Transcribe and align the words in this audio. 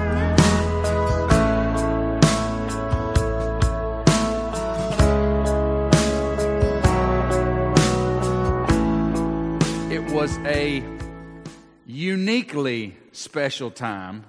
It 9.93 10.11
was 10.11 10.39
a 10.47 10.83
uniquely 11.85 12.97
special 13.13 13.71
time 13.71 14.25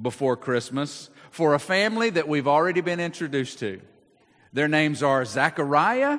before 0.00 0.38
Christmas 0.38 1.10
for 1.30 1.52
a 1.52 1.58
family 1.58 2.08
that 2.08 2.26
we've 2.26 2.48
already 2.48 2.80
been 2.80 3.00
introduced 3.00 3.58
to. 3.58 3.82
Their 4.52 4.68
names 4.68 5.02
are 5.02 5.24
Zechariah 5.24 6.18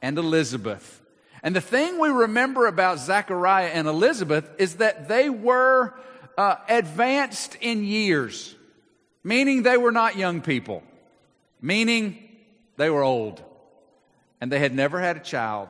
and 0.00 0.18
Elizabeth. 0.18 1.02
And 1.42 1.54
the 1.54 1.60
thing 1.60 1.98
we 1.98 2.08
remember 2.08 2.66
about 2.66 2.98
Zechariah 2.98 3.68
and 3.68 3.86
Elizabeth 3.86 4.50
is 4.58 4.76
that 4.76 5.08
they 5.08 5.30
were 5.30 5.94
uh, 6.36 6.56
advanced 6.68 7.56
in 7.60 7.84
years, 7.84 8.54
meaning 9.22 9.62
they 9.62 9.76
were 9.76 9.92
not 9.92 10.16
young 10.16 10.40
people, 10.40 10.82
meaning 11.60 12.28
they 12.76 12.90
were 12.90 13.02
old, 13.02 13.42
and 14.40 14.50
they 14.50 14.58
had 14.58 14.74
never 14.74 15.00
had 15.00 15.16
a 15.16 15.20
child. 15.20 15.68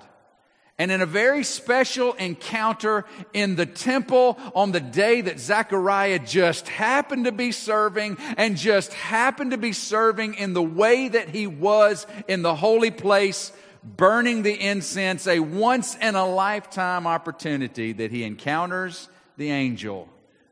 And 0.81 0.93
in 0.93 1.01
a 1.01 1.07
very 1.07 1.43
special 1.43 2.13
encounter 2.13 3.05
in 3.33 3.57
the 3.57 3.67
temple 3.67 4.39
on 4.55 4.71
the 4.71 4.81
day 4.81 5.21
that 5.23 5.41
Zechariah 5.41 6.21
just 6.21 6.69
happened 6.69 7.25
to 7.25 7.33
be 7.33 7.51
serving 7.51 8.17
and 8.37 8.57
just 8.57 8.93
happened 8.93 9.51
to 9.51 9.59
be 9.59 9.73
serving 9.73 10.35
in 10.35 10.53
the 10.53 10.63
way 10.63 11.09
that 11.09 11.31
he 11.31 11.49
was 11.49 12.07
in 12.29 12.43
the 12.43 12.55
holy 12.55 12.93
place, 12.93 13.53
burning 13.83 14.43
the 14.43 14.55
incense, 14.55 15.27
a 15.27 15.41
once 15.41 15.97
in 15.97 16.15
a 16.15 16.25
lifetime 16.25 17.09
opportunity 17.09 17.93
that 17.95 18.13
he 18.13 18.23
encounters 18.23 19.09
the 19.37 19.51
angel, 19.51 20.09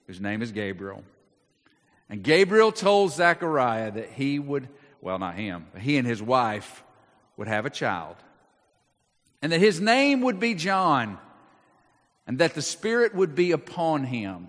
whose 0.08 0.20
name 0.20 0.42
is 0.42 0.50
Gabriel. 0.50 1.04
And 2.10 2.24
Gabriel 2.24 2.72
told 2.72 3.12
Zechariah 3.12 3.92
that 3.92 4.10
he 4.10 4.40
would, 4.40 4.68
well, 5.00 5.20
not 5.20 5.36
him, 5.36 5.66
but 5.72 5.82
he 5.82 5.98
and 5.98 6.06
his 6.06 6.20
wife 6.20 6.82
would 7.36 7.46
have 7.46 7.64
a 7.64 7.70
child 7.70 8.16
and 9.42 9.52
that 9.52 9.60
his 9.60 9.80
name 9.80 10.22
would 10.22 10.40
be 10.40 10.54
John, 10.54 11.18
and 12.26 12.38
that 12.38 12.54
the 12.54 12.62
Spirit 12.62 13.14
would 13.14 13.34
be 13.34 13.52
upon 13.52 14.04
him, 14.04 14.48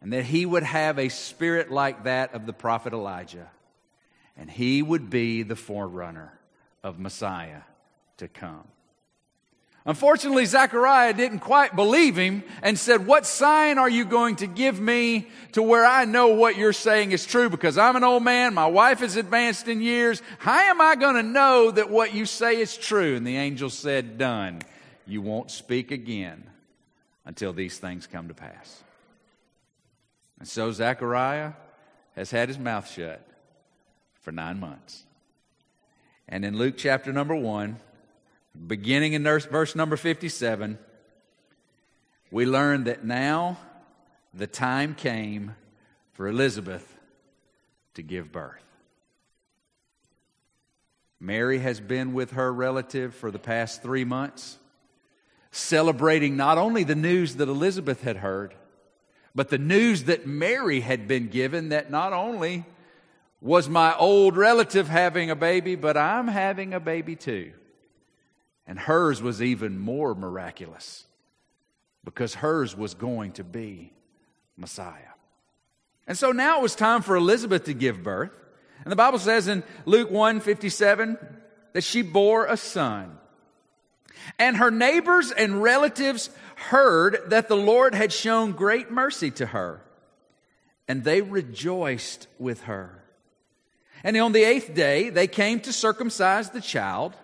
and 0.00 0.12
that 0.12 0.24
he 0.24 0.46
would 0.46 0.62
have 0.62 0.98
a 0.98 1.08
spirit 1.08 1.70
like 1.70 2.04
that 2.04 2.34
of 2.34 2.46
the 2.46 2.52
prophet 2.52 2.92
Elijah, 2.92 3.50
and 4.36 4.50
he 4.50 4.82
would 4.82 5.10
be 5.10 5.42
the 5.42 5.56
forerunner 5.56 6.38
of 6.82 6.98
Messiah 6.98 7.62
to 8.18 8.28
come. 8.28 8.66
Unfortunately, 9.88 10.44
Zechariah 10.44 11.14
didn't 11.14 11.38
quite 11.38 11.74
believe 11.74 12.14
him 12.14 12.44
and 12.62 12.78
said, 12.78 13.06
What 13.06 13.24
sign 13.24 13.78
are 13.78 13.88
you 13.88 14.04
going 14.04 14.36
to 14.36 14.46
give 14.46 14.78
me 14.78 15.28
to 15.52 15.62
where 15.62 15.86
I 15.86 16.04
know 16.04 16.28
what 16.28 16.58
you're 16.58 16.74
saying 16.74 17.12
is 17.12 17.24
true? 17.24 17.48
Because 17.48 17.78
I'm 17.78 17.96
an 17.96 18.04
old 18.04 18.22
man, 18.22 18.52
my 18.52 18.66
wife 18.66 19.00
is 19.00 19.16
advanced 19.16 19.66
in 19.66 19.80
years. 19.80 20.20
How 20.40 20.58
am 20.58 20.82
I 20.82 20.94
going 20.94 21.14
to 21.14 21.22
know 21.22 21.70
that 21.70 21.88
what 21.88 22.12
you 22.12 22.26
say 22.26 22.60
is 22.60 22.76
true? 22.76 23.16
And 23.16 23.26
the 23.26 23.38
angel 23.38 23.70
said, 23.70 24.18
Done. 24.18 24.60
You 25.06 25.22
won't 25.22 25.50
speak 25.50 25.90
again 25.90 26.44
until 27.24 27.54
these 27.54 27.78
things 27.78 28.06
come 28.06 28.28
to 28.28 28.34
pass. 28.34 28.82
And 30.38 30.46
so 30.46 30.70
Zechariah 30.70 31.54
has 32.14 32.30
had 32.30 32.50
his 32.50 32.58
mouth 32.58 32.90
shut 32.90 33.26
for 34.20 34.32
nine 34.32 34.60
months. 34.60 35.04
And 36.28 36.44
in 36.44 36.58
Luke 36.58 36.74
chapter 36.76 37.10
number 37.10 37.34
one, 37.34 37.78
beginning 38.66 39.12
in 39.12 39.22
verse 39.22 39.74
number 39.74 39.96
57, 39.96 40.78
we 42.30 42.46
learn 42.46 42.84
that 42.84 43.04
now 43.04 43.58
the 44.34 44.46
time 44.46 44.94
came 44.94 45.54
for 46.12 46.28
Elizabeth 46.28 46.96
to 47.94 48.02
give 48.02 48.32
birth. 48.32 48.62
Mary 51.20 51.58
has 51.58 51.80
been 51.80 52.12
with 52.12 52.32
her 52.32 52.52
relative 52.52 53.14
for 53.14 53.30
the 53.30 53.38
past 53.38 53.82
three 53.82 54.04
months, 54.04 54.58
celebrating 55.50 56.36
not 56.36 56.58
only 56.58 56.84
the 56.84 56.94
news 56.94 57.36
that 57.36 57.48
Elizabeth 57.48 58.02
had 58.02 58.18
heard, 58.18 58.54
but 59.34 59.48
the 59.48 59.58
news 59.58 60.04
that 60.04 60.26
Mary 60.26 60.80
had 60.80 61.08
been 61.08 61.28
given 61.28 61.70
that 61.70 61.90
not 61.90 62.12
only 62.12 62.64
was 63.40 63.68
my 63.68 63.96
old 63.96 64.36
relative 64.36 64.88
having 64.88 65.30
a 65.30 65.36
baby, 65.36 65.74
but 65.74 65.96
I'm 65.96 66.28
having 66.28 66.74
a 66.74 66.80
baby 66.80 67.16
too. 67.16 67.52
And 68.68 68.78
hers 68.78 69.20
was 69.20 69.42
even 69.42 69.78
more 69.78 70.14
miraculous 70.14 71.04
because 72.04 72.34
hers 72.34 72.76
was 72.76 72.94
going 72.94 73.32
to 73.32 73.44
be 73.44 73.92
Messiah. 74.56 75.14
And 76.06 76.16
so 76.16 76.32
now 76.32 76.58
it 76.58 76.62
was 76.62 76.74
time 76.76 77.02
for 77.02 77.16
Elizabeth 77.16 77.64
to 77.64 77.74
give 77.74 78.02
birth. 78.02 78.30
And 78.84 78.92
the 78.92 78.96
Bible 78.96 79.18
says 79.18 79.48
in 79.48 79.64
Luke 79.86 80.10
1 80.10 80.40
57 80.40 81.18
that 81.72 81.82
she 81.82 82.02
bore 82.02 82.46
a 82.46 82.56
son. 82.56 83.18
And 84.38 84.56
her 84.56 84.70
neighbors 84.70 85.30
and 85.30 85.62
relatives 85.62 86.30
heard 86.56 87.18
that 87.28 87.48
the 87.48 87.56
Lord 87.56 87.94
had 87.94 88.12
shown 88.12 88.52
great 88.52 88.90
mercy 88.90 89.30
to 89.32 89.46
her, 89.46 89.82
and 90.86 91.04
they 91.04 91.22
rejoiced 91.22 92.26
with 92.38 92.62
her. 92.62 93.02
And 94.04 94.16
on 94.16 94.32
the 94.32 94.44
eighth 94.44 94.74
day, 94.74 95.10
they 95.10 95.26
came 95.26 95.60
to 95.60 95.72
circumcise 95.72 96.50
the 96.50 96.60
child. 96.60 97.14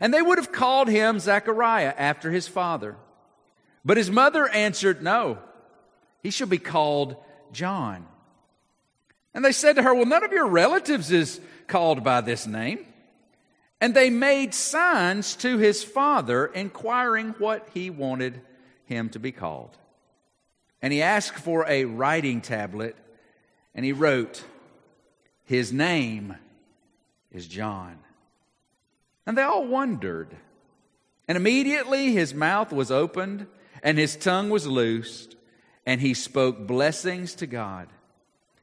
And 0.00 0.12
they 0.12 0.22
would 0.22 0.38
have 0.38 0.52
called 0.52 0.88
him 0.88 1.18
Zechariah 1.18 1.94
after 1.96 2.30
his 2.30 2.48
father. 2.48 2.96
But 3.84 3.96
his 3.96 4.10
mother 4.10 4.48
answered, 4.48 5.02
No, 5.02 5.38
he 6.22 6.30
shall 6.30 6.48
be 6.48 6.58
called 6.58 7.16
John. 7.52 8.06
And 9.32 9.44
they 9.44 9.52
said 9.52 9.76
to 9.76 9.82
her, 9.82 9.94
Well, 9.94 10.06
none 10.06 10.24
of 10.24 10.32
your 10.32 10.46
relatives 10.46 11.10
is 11.10 11.40
called 11.66 12.02
by 12.02 12.20
this 12.20 12.46
name. 12.46 12.84
And 13.80 13.94
they 13.94 14.10
made 14.10 14.54
signs 14.54 15.36
to 15.36 15.58
his 15.58 15.84
father, 15.84 16.46
inquiring 16.46 17.30
what 17.38 17.68
he 17.74 17.90
wanted 17.90 18.40
him 18.86 19.10
to 19.10 19.18
be 19.18 19.32
called. 19.32 19.76
And 20.80 20.92
he 20.92 21.02
asked 21.02 21.38
for 21.38 21.66
a 21.68 21.84
writing 21.84 22.40
tablet, 22.40 22.96
and 23.74 23.84
he 23.84 23.92
wrote, 23.92 24.44
His 25.44 25.72
name 25.72 26.36
is 27.30 27.46
John. 27.46 27.98
And 29.26 29.36
they 29.36 29.42
all 29.42 29.66
wondered. 29.66 30.28
And 31.28 31.36
immediately 31.36 32.12
his 32.12 32.32
mouth 32.32 32.72
was 32.72 32.90
opened 32.90 33.46
and 33.82 33.98
his 33.98 34.16
tongue 34.16 34.50
was 34.50 34.66
loosed, 34.66 35.36
and 35.84 36.00
he 36.00 36.14
spoke 36.14 36.66
blessings 36.66 37.34
to 37.36 37.46
God. 37.46 37.88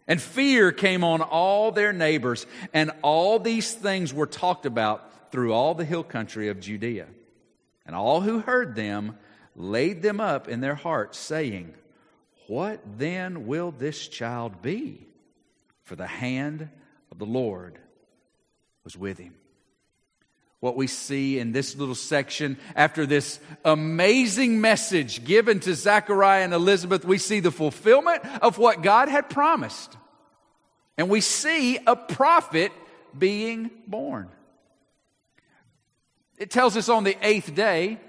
And 0.07 0.21
fear 0.21 0.71
came 0.71 1.03
on 1.03 1.21
all 1.21 1.71
their 1.71 1.93
neighbors, 1.93 2.45
and 2.73 2.91
all 3.01 3.39
these 3.39 3.73
things 3.73 4.13
were 4.13 4.25
talked 4.25 4.65
about 4.65 5.31
through 5.31 5.53
all 5.53 5.75
the 5.75 5.85
hill 5.85 6.03
country 6.03 6.49
of 6.49 6.59
Judea. 6.59 7.07
And 7.85 7.95
all 7.95 8.21
who 8.21 8.39
heard 8.39 8.75
them 8.75 9.17
laid 9.55 10.01
them 10.01 10.19
up 10.19 10.49
in 10.49 10.61
their 10.61 10.75
hearts, 10.75 11.17
saying, 11.17 11.73
What 12.47 12.81
then 12.97 13.47
will 13.47 13.71
this 13.71 14.07
child 14.07 14.61
be? 14.61 15.07
For 15.83 15.95
the 15.95 16.07
hand 16.07 16.69
of 17.11 17.19
the 17.19 17.25
Lord 17.25 17.77
was 18.83 18.97
with 18.97 19.19
him 19.19 19.35
what 20.63 20.77
we 20.77 20.87
see 20.87 21.39
in 21.39 21.51
this 21.51 21.75
little 21.75 21.93
section 21.93 22.57
after 22.73 23.05
this 23.05 23.37
amazing 23.65 24.61
message 24.61 25.25
given 25.25 25.59
to 25.59 25.75
Zechariah 25.75 26.45
and 26.45 26.53
Elizabeth, 26.53 27.03
we 27.03 27.17
see 27.17 27.41
the 27.41 27.51
fulfillment 27.51 28.23
of 28.41 28.57
what 28.57 28.81
God 28.81 29.09
had 29.09 29.29
promised. 29.29 29.97
And 30.97 31.09
we 31.09 31.19
see 31.19 31.79
a 31.85 31.97
prophet 31.97 32.71
being 33.17 33.71
born. 33.87 34.29
It 36.37 36.49
tells 36.49 36.77
us 36.77 36.87
on 36.87 37.03
the 37.03 37.17
eighth 37.21 37.53
day 37.53 37.99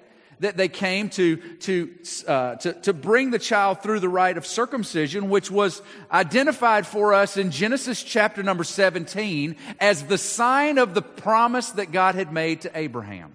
that 0.41 0.57
they 0.57 0.69
came 0.69 1.09
to, 1.11 1.37
to, 1.37 1.95
uh, 2.27 2.57
to, 2.57 2.73
to 2.73 2.93
bring 2.93 3.31
the 3.31 3.39
child 3.39 3.83
through 3.83 4.01
the 4.01 4.09
rite 4.09 4.37
of 4.37 4.47
circumcision, 4.47 5.31
which 5.31 5.51
was 5.51 5.83
identified 6.11 6.87
for 6.87 7.15
us 7.15 7.37
in 7.37 7.51
Genesis 7.51 8.03
chapter 8.03 8.43
number 8.43 8.65
17 8.65 9.57
as 9.81 10.05
the 10.05 10.19
sign 10.19 10.79
of 10.79 10.95
the 10.95 11.03
promise 11.03 11.71
that 11.73 11.93
God 11.93 12.15
had 12.15 12.33
made 12.33 12.63
to 12.63 12.79
Abraham. 12.79 13.35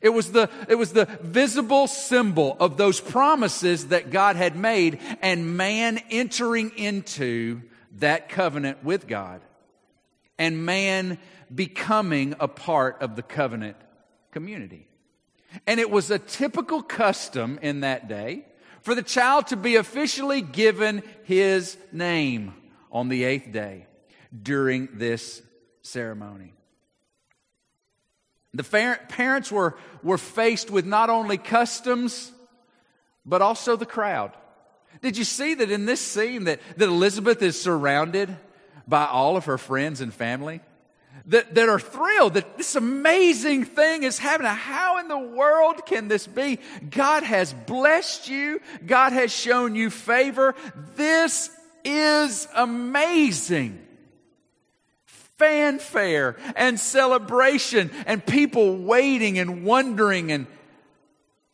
It 0.00 0.10
was 0.10 0.30
the, 0.32 0.48
it 0.68 0.76
was 0.76 0.92
the 0.92 1.06
visible 1.22 1.88
symbol 1.88 2.56
of 2.60 2.76
those 2.76 3.00
promises 3.00 3.88
that 3.88 4.10
God 4.10 4.36
had 4.36 4.56
made 4.56 5.00
and 5.22 5.56
man 5.56 5.98
entering 6.10 6.70
into 6.76 7.62
that 7.98 8.28
covenant 8.28 8.84
with 8.84 9.08
God 9.08 9.40
and 10.38 10.64
man 10.64 11.18
becoming 11.52 12.34
a 12.38 12.48
part 12.48 13.02
of 13.02 13.16
the 13.16 13.22
covenant 13.22 13.76
community. 14.30 14.87
And 15.66 15.80
it 15.80 15.90
was 15.90 16.10
a 16.10 16.18
typical 16.18 16.82
custom 16.82 17.58
in 17.62 17.80
that 17.80 18.08
day 18.08 18.44
for 18.82 18.94
the 18.94 19.02
child 19.02 19.48
to 19.48 19.56
be 19.56 19.76
officially 19.76 20.40
given 20.40 21.02
his 21.24 21.76
name 21.92 22.54
on 22.90 23.08
the 23.08 23.24
eighth 23.24 23.52
day 23.52 23.86
during 24.42 24.88
this 24.94 25.42
ceremony. 25.82 26.52
The 28.54 28.64
parents 29.08 29.52
were, 29.52 29.76
were 30.02 30.18
faced 30.18 30.70
with 30.70 30.86
not 30.86 31.10
only 31.10 31.36
customs, 31.36 32.32
but 33.24 33.42
also 33.42 33.76
the 33.76 33.86
crowd. 33.86 34.32
Did 35.02 35.16
you 35.16 35.24
see 35.24 35.54
that 35.54 35.70
in 35.70 35.86
this 35.86 36.00
scene 36.00 36.44
that, 36.44 36.60
that 36.76 36.88
Elizabeth 36.88 37.42
is 37.42 37.60
surrounded 37.60 38.34
by 38.86 39.04
all 39.04 39.36
of 39.36 39.44
her 39.44 39.58
friends 39.58 40.00
and 40.00 40.12
family? 40.12 40.60
That, 41.28 41.54
that 41.56 41.68
are 41.68 41.78
thrilled 41.78 42.34
that 42.34 42.56
this 42.56 42.74
amazing 42.74 43.64
thing 43.64 44.02
is 44.02 44.18
happening. 44.18 44.50
How 44.50 44.98
in 44.98 45.08
the 45.08 45.18
world 45.18 45.84
can 45.84 46.08
this 46.08 46.26
be? 46.26 46.58
God 46.88 47.22
has 47.22 47.52
blessed 47.52 48.30
you. 48.30 48.60
God 48.86 49.12
has 49.12 49.30
shown 49.30 49.74
you 49.74 49.90
favor. 49.90 50.54
This 50.96 51.50
is 51.84 52.48
amazing 52.54 53.84
fanfare 55.38 56.36
and 56.56 56.78
celebration 56.78 57.90
and 58.06 58.24
people 58.24 58.76
waiting 58.76 59.38
and 59.38 59.64
wondering 59.64 60.32
and 60.32 60.46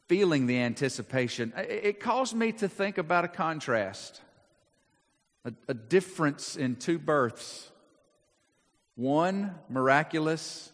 feeling 0.08 0.46
the 0.46 0.58
anticipation. 0.58 1.52
It 1.56 2.00
caused 2.00 2.34
me 2.34 2.52
to 2.52 2.68
think 2.68 2.98
about 2.98 3.24
a 3.24 3.28
contrast, 3.28 4.20
a, 5.44 5.52
a 5.68 5.74
difference 5.74 6.56
in 6.56 6.76
two 6.76 6.98
births. 6.98 7.70
One 8.96 9.54
miraculous, 9.68 10.70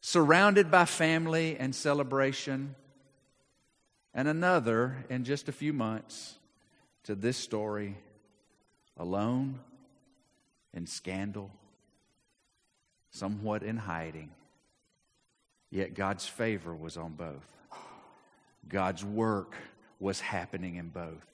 surrounded 0.00 0.70
by 0.70 0.84
family 0.84 1.56
and 1.56 1.74
celebration, 1.74 2.74
and 4.12 4.26
another 4.26 5.04
in 5.08 5.24
just 5.24 5.48
a 5.48 5.52
few 5.52 5.72
months 5.72 6.34
to 7.04 7.14
this 7.14 7.36
story 7.36 7.96
alone 8.96 9.60
in 10.74 10.86
scandal 10.86 11.50
somewhat 13.10 13.62
in 13.62 13.76
hiding. 13.76 14.30
Yet 15.70 15.94
God's 15.94 16.26
favor 16.26 16.74
was 16.74 16.96
on 16.96 17.12
both. 17.12 17.46
God's 18.68 19.04
work 19.04 19.54
was 20.00 20.20
happening 20.20 20.76
in 20.76 20.88
both. 20.88 21.26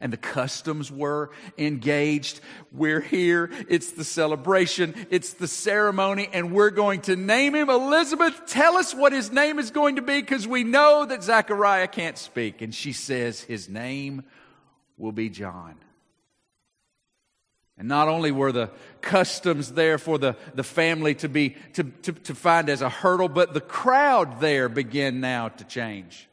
And 0.00 0.12
the 0.12 0.16
customs 0.16 0.90
were 0.90 1.30
engaged. 1.56 2.40
We're 2.72 3.00
here. 3.00 3.50
It's 3.68 3.92
the 3.92 4.04
celebration. 4.04 4.94
It's 5.10 5.34
the 5.34 5.46
ceremony. 5.46 6.28
And 6.32 6.52
we're 6.52 6.70
going 6.70 7.02
to 7.02 7.14
name 7.14 7.54
him 7.54 7.70
Elizabeth. 7.70 8.46
Tell 8.46 8.76
us 8.76 8.94
what 8.94 9.12
his 9.12 9.30
name 9.30 9.58
is 9.58 9.70
going 9.70 9.96
to 9.96 10.02
be 10.02 10.20
because 10.20 10.48
we 10.48 10.64
know 10.64 11.06
that 11.06 11.22
Zechariah 11.22 11.86
can't 11.88 12.18
speak. 12.18 12.62
And 12.62 12.74
she 12.74 12.92
says 12.92 13.40
his 13.40 13.68
name 13.68 14.24
will 14.98 15.12
be 15.12 15.28
John. 15.28 15.76
And 17.78 17.88
not 17.88 18.08
only 18.08 18.30
were 18.30 18.52
the 18.52 18.70
customs 19.00 19.72
there 19.72 19.98
for 19.98 20.18
the, 20.18 20.36
the 20.54 20.62
family 20.62 21.14
to 21.16 21.28
be 21.28 21.56
to, 21.72 21.84
to, 21.84 22.12
to 22.12 22.34
find 22.34 22.68
as 22.68 22.82
a 22.82 22.88
hurdle, 22.88 23.28
but 23.28 23.54
the 23.54 23.60
crowd 23.60 24.40
there 24.40 24.68
began 24.68 25.20
now 25.20 25.48
to 25.48 25.64
change. 25.64 26.28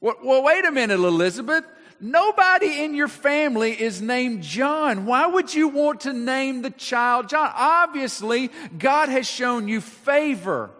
Well, 0.00 0.16
well, 0.22 0.42
wait 0.42 0.64
a 0.64 0.72
minute, 0.72 0.98
Elizabeth. 0.98 1.64
Nobody 2.04 2.82
in 2.82 2.96
your 2.96 3.06
family 3.06 3.80
is 3.80 4.02
named 4.02 4.42
John. 4.42 5.06
Why 5.06 5.24
would 5.24 5.54
you 5.54 5.68
want 5.68 6.00
to 6.00 6.12
name 6.12 6.62
the 6.62 6.70
child 6.70 7.28
John? 7.28 7.48
Obviously, 7.54 8.50
God 8.76 9.08
has 9.08 9.30
shown 9.30 9.68
you 9.68 9.80
favor. 9.80 10.70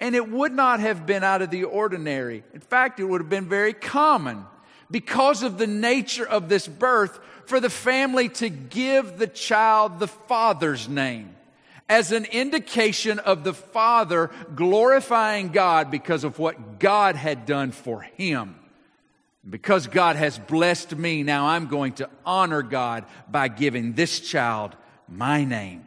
And 0.00 0.14
it 0.14 0.30
would 0.30 0.54
not 0.54 0.80
have 0.80 1.04
been 1.04 1.22
out 1.22 1.42
of 1.42 1.50
the 1.50 1.64
ordinary. 1.64 2.42
In 2.54 2.60
fact, 2.60 3.00
it 3.00 3.04
would 3.04 3.20
have 3.20 3.28
been 3.28 3.50
very 3.50 3.74
common 3.74 4.46
because 4.90 5.42
of 5.42 5.58
the 5.58 5.66
nature 5.66 6.26
of 6.26 6.48
this 6.48 6.66
birth 6.66 7.20
for 7.44 7.60
the 7.60 7.68
family 7.68 8.30
to 8.30 8.48
give 8.48 9.18
the 9.18 9.26
child 9.26 9.98
the 9.98 10.08
father's 10.08 10.88
name 10.88 11.36
as 11.86 12.12
an 12.12 12.24
indication 12.24 13.18
of 13.18 13.44
the 13.44 13.52
father 13.52 14.30
glorifying 14.54 15.48
God 15.48 15.90
because 15.90 16.24
of 16.24 16.38
what 16.38 16.78
God 16.78 17.14
had 17.14 17.44
done 17.44 17.72
for 17.72 18.00
him. 18.00 18.54
Because 19.48 19.86
God 19.86 20.16
has 20.16 20.38
blessed 20.38 20.96
me, 20.96 21.22
now 21.22 21.46
I'm 21.46 21.68
going 21.68 21.92
to 21.94 22.10
honor 22.26 22.62
God 22.62 23.06
by 23.30 23.48
giving 23.48 23.94
this 23.94 24.20
child 24.20 24.76
my 25.08 25.44
name 25.44 25.86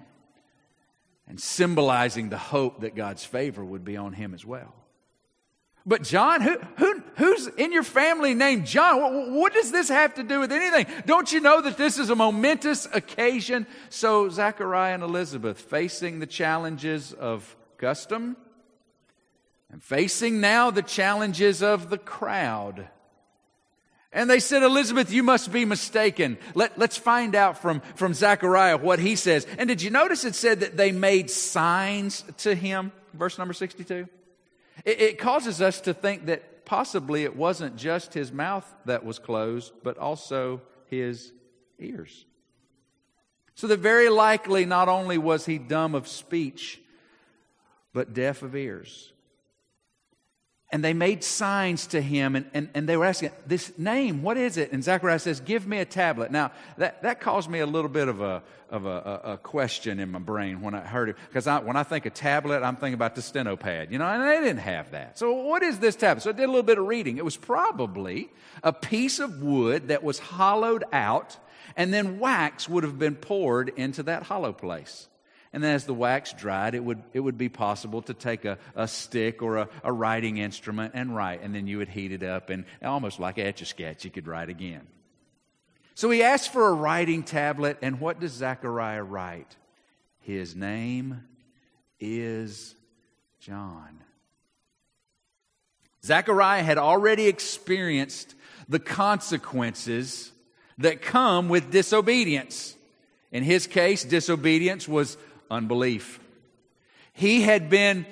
and 1.27 1.39
symbolizing 1.39 2.29
the 2.29 2.37
hope 2.37 2.81
that 2.81 2.95
God's 2.95 3.23
favor 3.23 3.63
would 3.63 3.85
be 3.85 3.97
on 3.97 4.13
him 4.13 4.33
as 4.33 4.45
well. 4.45 4.73
But 5.85 6.03
John, 6.03 6.41
who, 6.41 6.59
who, 6.77 7.03
who's 7.15 7.47
in 7.47 7.71
your 7.71 7.83
family 7.83 8.33
named 8.33 8.67
John? 8.67 9.01
What, 9.01 9.31
what, 9.31 9.53
does 9.53 9.71
this 9.71 9.89
have 9.89 10.13
to 10.15 10.23
do 10.23 10.39
with 10.39 10.51
anything? 10.51 10.85
Don't 11.05 11.31
you 11.31 11.39
know 11.39 11.61
that 11.61 11.77
this 11.77 11.97
is 11.97 12.09
a 12.09 12.15
momentous 12.15 12.87
occasion? 12.93 13.65
So 13.89 14.29
Zechariah 14.29 14.93
and 14.93 15.03
Elizabeth 15.03 15.59
facing 15.59 16.19
the 16.19 16.27
challenges 16.27 17.13
of 17.13 17.55
custom 17.77 18.37
and 19.71 19.81
facing 19.81 20.39
now 20.39 20.69
the 20.69 20.83
challenges 20.83 21.63
of 21.63 21.89
the 21.89 21.97
crowd. 21.97 22.87
And 24.13 24.29
they 24.29 24.41
said, 24.41 24.61
Elizabeth, 24.61 25.11
you 25.11 25.23
must 25.23 25.53
be 25.53 25.63
mistaken. 25.63 26.37
Let, 26.53 26.77
let's 26.77 26.97
find 26.97 27.33
out 27.33 27.59
from, 27.59 27.81
from 27.95 28.13
Zechariah 28.13 28.77
what 28.77 28.99
he 28.99 29.15
says. 29.15 29.47
And 29.57 29.69
did 29.69 29.81
you 29.81 29.89
notice 29.89 30.25
it 30.25 30.35
said 30.35 30.59
that 30.59 30.75
they 30.75 30.91
made 30.91 31.29
signs 31.29 32.25
to 32.39 32.53
him? 32.53 32.91
Verse 33.13 33.37
number 33.37 33.53
62. 33.53 34.09
It, 34.83 35.01
it 35.01 35.19
causes 35.19 35.61
us 35.61 35.79
to 35.81 35.93
think 35.93 36.25
that 36.25 36.65
possibly 36.65 37.23
it 37.23 37.37
wasn't 37.37 37.77
just 37.77 38.13
his 38.13 38.33
mouth 38.33 38.65
that 38.85 39.05
was 39.05 39.17
closed, 39.17 39.71
but 39.81 39.97
also 39.97 40.61
his 40.87 41.31
ears. 41.79 42.25
So 43.55 43.67
that 43.67 43.79
very 43.79 44.09
likely 44.09 44.65
not 44.65 44.89
only 44.89 45.17
was 45.17 45.45
he 45.45 45.57
dumb 45.57 45.95
of 45.95 46.07
speech, 46.07 46.81
but 47.93 48.13
deaf 48.13 48.41
of 48.41 48.55
ears. 48.55 49.10
And 50.73 50.81
they 50.81 50.93
made 50.93 51.21
signs 51.21 51.87
to 51.87 52.01
him, 52.01 52.37
and, 52.37 52.49
and, 52.53 52.69
and 52.73 52.87
they 52.87 52.95
were 52.95 53.03
asking, 53.03 53.31
This 53.45 53.77
name, 53.77 54.23
what 54.23 54.37
is 54.37 54.55
it? 54.55 54.71
And 54.71 54.81
Zechariah 54.81 55.19
says, 55.19 55.41
Give 55.41 55.67
me 55.67 55.79
a 55.79 55.85
tablet. 55.85 56.31
Now, 56.31 56.51
that, 56.77 57.03
that 57.03 57.19
caused 57.19 57.49
me 57.49 57.59
a 57.59 57.65
little 57.65 57.89
bit 57.89 58.07
of 58.07 58.21
a, 58.21 58.41
of 58.69 58.85
a, 58.85 59.21
a, 59.23 59.31
a 59.33 59.37
question 59.37 59.99
in 59.99 60.11
my 60.11 60.19
brain 60.19 60.61
when 60.61 60.73
I 60.73 60.79
heard 60.79 61.09
it. 61.09 61.17
Because 61.27 61.45
I, 61.45 61.59
when 61.59 61.75
I 61.75 61.83
think 61.83 62.05
of 62.05 62.13
tablet, 62.13 62.63
I'm 62.63 62.77
thinking 62.77 62.93
about 62.93 63.15
the 63.15 63.21
steno 63.21 63.57
pad, 63.57 63.91
you 63.91 63.99
know, 63.99 64.05
and 64.05 64.23
they 64.23 64.39
didn't 64.39 64.61
have 64.61 64.91
that. 64.91 65.19
So, 65.19 65.33
what 65.33 65.61
is 65.61 65.79
this 65.79 65.97
tablet? 65.97 66.21
So, 66.21 66.29
I 66.29 66.33
did 66.33 66.45
a 66.45 66.47
little 66.47 66.63
bit 66.63 66.77
of 66.77 66.87
reading. 66.87 67.17
It 67.17 67.25
was 67.25 67.35
probably 67.35 68.29
a 68.63 68.71
piece 68.71 69.19
of 69.19 69.41
wood 69.43 69.89
that 69.89 70.03
was 70.03 70.19
hollowed 70.19 70.85
out, 70.93 71.37
and 71.75 71.93
then 71.93 72.17
wax 72.17 72.69
would 72.69 72.85
have 72.85 72.97
been 72.97 73.15
poured 73.15 73.69
into 73.75 74.03
that 74.03 74.23
hollow 74.23 74.53
place. 74.53 75.09
And 75.53 75.61
then 75.63 75.75
as 75.75 75.85
the 75.85 75.93
wax 75.93 76.31
dried, 76.33 76.75
it 76.75 76.83
would, 76.83 77.03
it 77.13 77.19
would 77.19 77.37
be 77.37 77.49
possible 77.49 78.01
to 78.03 78.13
take 78.13 78.45
a, 78.45 78.57
a 78.73 78.87
stick 78.87 79.41
or 79.41 79.57
a, 79.57 79.69
a 79.83 79.91
writing 79.91 80.37
instrument 80.37 80.93
and 80.95 81.13
write. 81.13 81.41
And 81.43 81.53
then 81.53 81.67
you 81.67 81.79
would 81.79 81.89
heat 81.89 82.13
it 82.13 82.23
up, 82.23 82.49
and 82.49 82.63
almost 82.81 83.19
like 83.19 83.37
Etch 83.37 83.61
a 83.61 83.65
Sketch, 83.65 84.05
you 84.05 84.11
could 84.11 84.27
write 84.27 84.49
again. 84.49 84.87
So 85.93 86.09
he 86.09 86.23
asked 86.23 86.53
for 86.53 86.69
a 86.69 86.73
writing 86.73 87.23
tablet, 87.23 87.77
and 87.81 87.99
what 87.99 88.19
does 88.19 88.31
Zechariah 88.31 89.03
write? 89.03 89.55
His 90.19 90.55
name 90.55 91.23
is 91.99 92.73
John. 93.39 93.99
Zechariah 96.03 96.63
had 96.63 96.77
already 96.77 97.27
experienced 97.27 98.35
the 98.69 98.79
consequences 98.79 100.31
that 100.77 101.01
come 101.01 101.49
with 101.49 101.71
disobedience. 101.71 102.75
In 103.31 103.43
his 103.43 103.67
case, 103.67 104.03
disobedience 104.03 104.87
was 104.87 105.17
unbelief. 105.51 106.19
He 107.13 107.41
had 107.41 107.69
been 107.69 108.07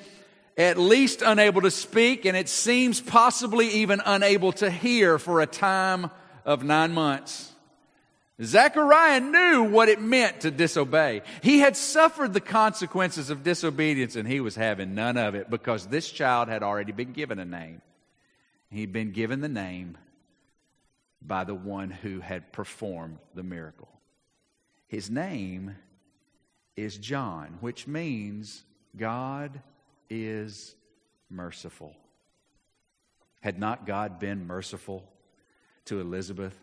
at 0.58 0.78
least 0.78 1.22
unable 1.22 1.62
to 1.62 1.72
speak, 1.72 2.26
and 2.26 2.36
it 2.36 2.50
seems 2.50 3.00
possibly 3.00 3.68
even 3.70 4.02
unable 4.06 4.52
to 4.52 4.70
hear 4.70 5.18
for 5.18 5.42
a 5.42 5.48
time 5.48 6.12
of 6.46 6.64
nine 6.64 6.92
months. 6.92 7.52
Zechariah 8.42 9.20
knew 9.20 9.64
what 9.64 9.90
it 9.90 10.02
meant 10.02 10.42
to 10.42 10.52
disobey. 10.52 11.24
He 11.42 11.60
had 11.60 11.76
suffered 11.76 12.34
the 12.34 12.42
consequences 12.42 13.30
of 13.30 13.44
disobedience, 13.44 14.16
and 14.16 14.28
he 14.28 14.40
was 14.40 14.56
having 14.56 14.96
none 14.96 15.18
of 15.18 15.36
it 15.36 15.50
because 15.50 15.88
this 15.88 16.10
child 16.12 16.50
had 16.50 16.64
already 16.64 16.92
been 16.92 17.14
given 17.14 17.40
a 17.40 17.46
name. 17.46 17.82
He'd 18.70 18.94
been 18.94 19.12
given 19.12 19.42
the 19.42 19.50
name 19.50 19.98
by 21.22 21.44
the 21.44 21.56
one 21.56 21.90
who 21.90 22.20
had 22.20 22.52
performed 22.52 23.18
the 23.34 23.44
miracle. 23.44 23.90
His 24.88 25.10
name 25.10 25.76
is 26.76 26.98
John, 26.98 27.58
which 27.62 27.88
means 27.88 28.64
God 28.96 29.62
is 30.10 30.76
merciful. 31.30 31.96
Had 33.42 33.60
not 33.60 33.86
God 33.86 34.20
been 34.20 34.48
merciful 34.48 35.04
to 35.86 36.00
Elizabeth 36.00 36.58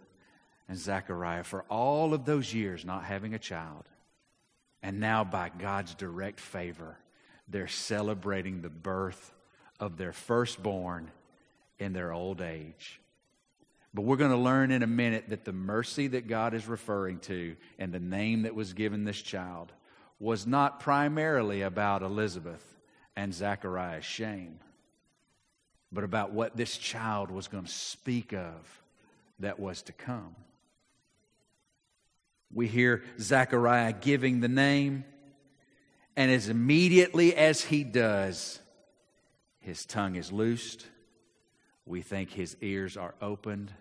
and 0.69 0.77
Zechariah 0.77 1.45
for 1.45 1.63
all 1.69 2.13
of 2.13 2.25
those 2.25 2.53
years 2.53 2.85
not 2.85 3.05
having 3.05 3.35
a 3.35 3.39
child? 3.39 3.85
And 4.83 5.01
now, 5.01 5.25
by 5.25 5.51
God's 5.51 5.95
direct 5.95 6.39
favor, 6.39 6.97
they're 7.49 7.69
celebrating 7.69 8.61
the 8.61 8.69
birth 8.69 9.33
of 9.81 9.97
their 9.97 10.13
firstborn 10.13 11.11
in 11.79 11.93
their 11.93 12.13
old 12.13 12.41
age. 12.41 13.01
But 13.95 14.03
we're 14.03 14.17
going 14.17 14.31
to 14.31 14.37
learn 14.37 14.71
in 14.71 14.83
a 14.83 14.87
minute 14.87 15.31
that 15.31 15.45
the 15.45 15.53
mercy 15.53 16.09
that 16.09 16.29
God 16.29 16.53
is 16.53 16.69
referring 16.69 17.19
to 17.21 17.57
and 17.79 17.93
the 17.93 18.01
name 18.01 18.43
that 18.43 18.55
was 18.55 18.75
given 18.75 19.05
this 19.05 19.21
child 19.21 19.73
was 20.19 20.47
not 20.47 20.81
primarily 20.81 21.63
about 21.63 22.03
Elizabeth 22.03 22.65
and 23.15 23.35
Zechariah's 23.35 24.05
shame, 24.05 24.59
but 25.93 26.05
about 26.05 26.33
what 26.33 26.57
this 26.57 26.77
child 26.77 27.31
was 27.31 27.49
going 27.49 27.65
to 27.65 27.73
speak 27.73 28.33
of 28.33 28.83
that 29.41 29.61
was 29.61 29.83
to 29.83 29.93
come. 29.93 30.35
We 32.53 32.67
hear 32.69 33.03
Zechariah 33.19 33.93
giving 33.93 34.41
the 34.41 34.49
name, 34.49 35.05
and 36.17 36.31
as 36.31 36.49
immediately 36.49 37.35
as 37.35 37.61
he 37.61 37.85
does, 37.85 38.61
his 39.61 39.85
tongue 39.85 40.17
is 40.17 40.33
loosed. 40.33 40.87
We 41.85 42.01
think 42.01 42.31
his 42.31 42.57
ears 42.63 42.97
are 42.97 43.15
opened, 43.21 43.73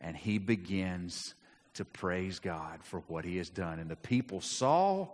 and 0.00 0.16
he 0.16 0.38
begins 0.38 1.34
to 1.74 1.84
praise 1.84 2.40
God 2.40 2.80
for 2.82 3.00
what 3.06 3.24
he 3.24 3.36
has 3.38 3.48
done. 3.48 3.78
And 3.78 3.88
the 3.88 3.96
people 3.96 4.40
saw, 4.40 5.08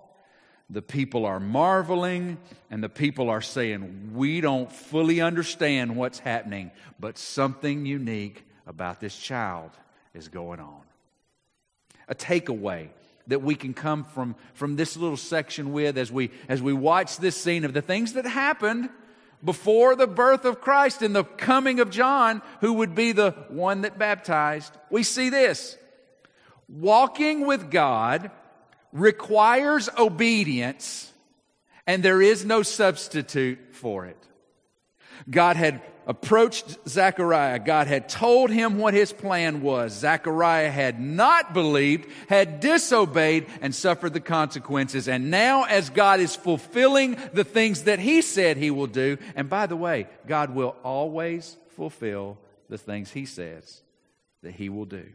the 0.68 0.82
people 0.82 1.26
are 1.26 1.38
marveling, 1.38 2.38
and 2.70 2.82
the 2.82 2.88
people 2.88 3.30
are 3.30 3.42
saying, 3.42 4.10
We 4.14 4.40
don't 4.40 4.70
fully 4.70 5.20
understand 5.20 5.96
what's 5.96 6.18
happening, 6.18 6.72
but 6.98 7.18
something 7.18 7.86
unique 7.86 8.44
about 8.66 9.00
this 9.00 9.16
child 9.16 9.70
is 10.12 10.28
going 10.28 10.60
on 10.60 10.80
a 12.08 12.14
takeaway 12.14 12.88
that 13.26 13.42
we 13.42 13.54
can 13.54 13.74
come 13.74 14.04
from, 14.04 14.36
from 14.54 14.76
this 14.76 14.96
little 14.96 15.16
section 15.16 15.72
with 15.72 15.98
as 15.98 16.12
we, 16.12 16.30
as 16.48 16.62
we 16.62 16.72
watch 16.72 17.16
this 17.16 17.36
scene 17.36 17.64
of 17.64 17.72
the 17.72 17.82
things 17.82 18.12
that 18.12 18.24
happened 18.24 18.88
before 19.44 19.96
the 19.96 20.06
birth 20.06 20.44
of 20.44 20.60
Christ 20.60 21.02
and 21.02 21.14
the 21.14 21.24
coming 21.24 21.80
of 21.80 21.90
John, 21.90 22.40
who 22.60 22.74
would 22.74 22.94
be 22.94 23.12
the 23.12 23.32
one 23.48 23.82
that 23.82 23.98
baptized. 23.98 24.72
We 24.90 25.02
see 25.02 25.28
this. 25.28 25.76
Walking 26.68 27.46
with 27.46 27.70
God 27.70 28.30
requires 28.96 29.88
obedience, 29.98 31.12
and 31.86 32.02
there 32.02 32.22
is 32.22 32.44
no 32.44 32.62
substitute 32.62 33.58
for 33.72 34.06
it. 34.06 34.16
God 35.28 35.56
had 35.56 35.82
approached 36.06 36.78
Zechariah. 36.88 37.58
God 37.58 37.88
had 37.88 38.08
told 38.08 38.50
him 38.50 38.78
what 38.78 38.94
his 38.94 39.12
plan 39.12 39.60
was. 39.60 39.92
Zechariah 39.92 40.70
had 40.70 41.00
not 41.00 41.52
believed, 41.52 42.08
had 42.28 42.60
disobeyed, 42.60 43.46
and 43.60 43.74
suffered 43.74 44.12
the 44.12 44.20
consequences. 44.20 45.08
And 45.08 45.30
now, 45.30 45.64
as 45.64 45.90
God 45.90 46.20
is 46.20 46.36
fulfilling 46.36 47.16
the 47.32 47.44
things 47.44 47.84
that 47.84 47.98
he 47.98 48.22
said 48.22 48.56
he 48.56 48.70
will 48.70 48.86
do, 48.86 49.18
and 49.34 49.50
by 49.50 49.66
the 49.66 49.76
way, 49.76 50.06
God 50.26 50.54
will 50.54 50.76
always 50.84 51.56
fulfill 51.70 52.38
the 52.68 52.78
things 52.78 53.10
he 53.10 53.26
says 53.26 53.82
that 54.42 54.54
he 54.54 54.68
will 54.68 54.86
do. 54.86 55.06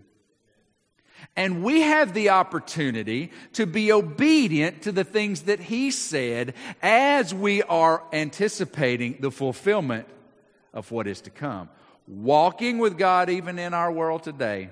And 1.35 1.63
we 1.63 1.81
have 1.81 2.13
the 2.13 2.29
opportunity 2.29 3.31
to 3.53 3.65
be 3.65 3.91
obedient 3.91 4.83
to 4.83 4.91
the 4.91 5.03
things 5.03 5.43
that 5.43 5.59
he 5.59 5.91
said 5.91 6.53
as 6.81 7.33
we 7.33 7.63
are 7.63 8.03
anticipating 8.11 9.17
the 9.19 9.31
fulfillment 9.31 10.07
of 10.73 10.91
what 10.91 11.07
is 11.07 11.21
to 11.21 11.29
come. 11.29 11.69
Walking 12.07 12.79
with 12.79 12.97
God, 12.97 13.29
even 13.29 13.59
in 13.59 13.73
our 13.73 13.91
world 13.91 14.23
today, 14.23 14.69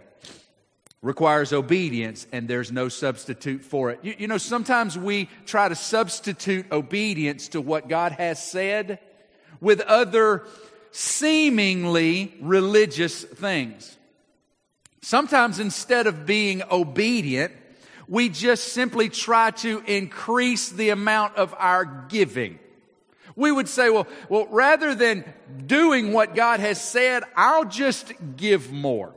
requires 1.02 1.54
obedience, 1.54 2.28
and 2.32 2.48
there's 2.48 2.72
no 2.72 2.90
substitute 2.90 3.64
for 3.64 3.92
it. 3.92 4.00
You, 4.02 4.16
you, 4.18 4.28
know, 4.28 4.38
sometimes 4.38 4.98
we 4.98 5.30
try 5.46 5.70
to 5.70 5.76
substitute 5.76 6.72
obedience 6.72 7.50
to 7.50 7.62
what 7.62 7.88
God 7.88 8.12
has 8.14 8.44
said 8.44 9.00
with 9.62 9.80
other 9.82 10.46
seemingly 10.92 12.34
religious 12.42 13.24
things. 13.24 13.98
Sometimes 15.02 15.60
instead 15.60 16.08
of 16.08 16.26
being 16.26 16.62
obedient, 16.70 17.54
we 18.08 18.28
just 18.30 18.74
simply 18.74 19.08
try 19.10 19.52
to 19.52 19.82
increase 19.86 20.70
the 20.70 20.90
amount 20.90 21.36
of 21.38 21.54
our 21.58 21.86
giving. 22.10 22.60
We 23.36 23.52
would 23.52 23.70
say, 23.70 23.90
well, 23.90 24.08
well, 24.28 24.48
rather 24.50 24.96
than 24.96 25.24
doing 25.66 26.12
what 26.12 26.36
God 26.36 26.60
has 26.60 26.82
said, 26.82 27.24
I'll 27.36 27.66
just 27.66 28.12
give 28.36 28.72
more. 28.72 29.14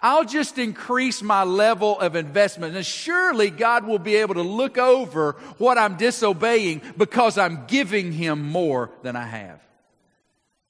I'll 0.00 0.24
just 0.24 0.56
increase 0.56 1.20
my 1.20 1.44
level 1.44 2.00
of 2.00 2.16
investment. 2.16 2.74
And 2.74 2.86
surely 2.86 3.50
God 3.50 3.86
will 3.86 3.98
be 3.98 4.16
able 4.16 4.34
to 4.34 4.42
look 4.42 4.78
over 4.78 5.32
what 5.58 5.76
I'm 5.76 5.96
disobeying 5.96 6.80
because 6.96 7.36
I'm 7.36 7.66
giving 7.66 8.12
Him 8.12 8.42
more 8.42 8.90
than 9.02 9.14
I 9.14 9.26
have. 9.26 9.60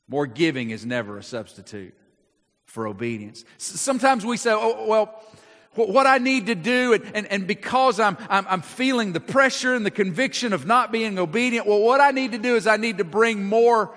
More 0.09 0.27
giving 0.27 0.71
is 0.71 0.85
never 0.85 1.19
a 1.19 1.23
substitute 1.23 1.95
for 2.71 2.87
obedience. 2.87 3.45
Sometimes 3.59 4.25
we 4.25 4.37
say, 4.37 4.53
oh, 4.53 4.87
well, 4.87 5.23
what 5.75 6.07
I 6.07 6.19
need 6.19 6.47
to 6.47 6.55
do, 6.55 6.93
and, 6.93 7.05
and, 7.15 7.27
and 7.27 7.47
because 7.47 7.99
I'm, 7.99 8.17
I'm, 8.29 8.47
I'm 8.49 8.63
feeling 8.63 9.13
the 9.13 9.21
pressure 9.21 9.75
and 9.75 9.85
the 9.85 9.91
conviction 9.91 10.53
of 10.53 10.67
not 10.67 10.93
being 10.93 11.19
obedient, 11.19 11.67
well, 11.67 11.81
what 11.81 12.01
I 12.01 12.13
need 12.13 12.33
to 12.33 12.39
do 12.39 12.55
is 12.55 12.67
I 12.67 12.77
need 12.77 12.99
to 12.99 13.05
bring 13.05 13.45
more 13.45 13.93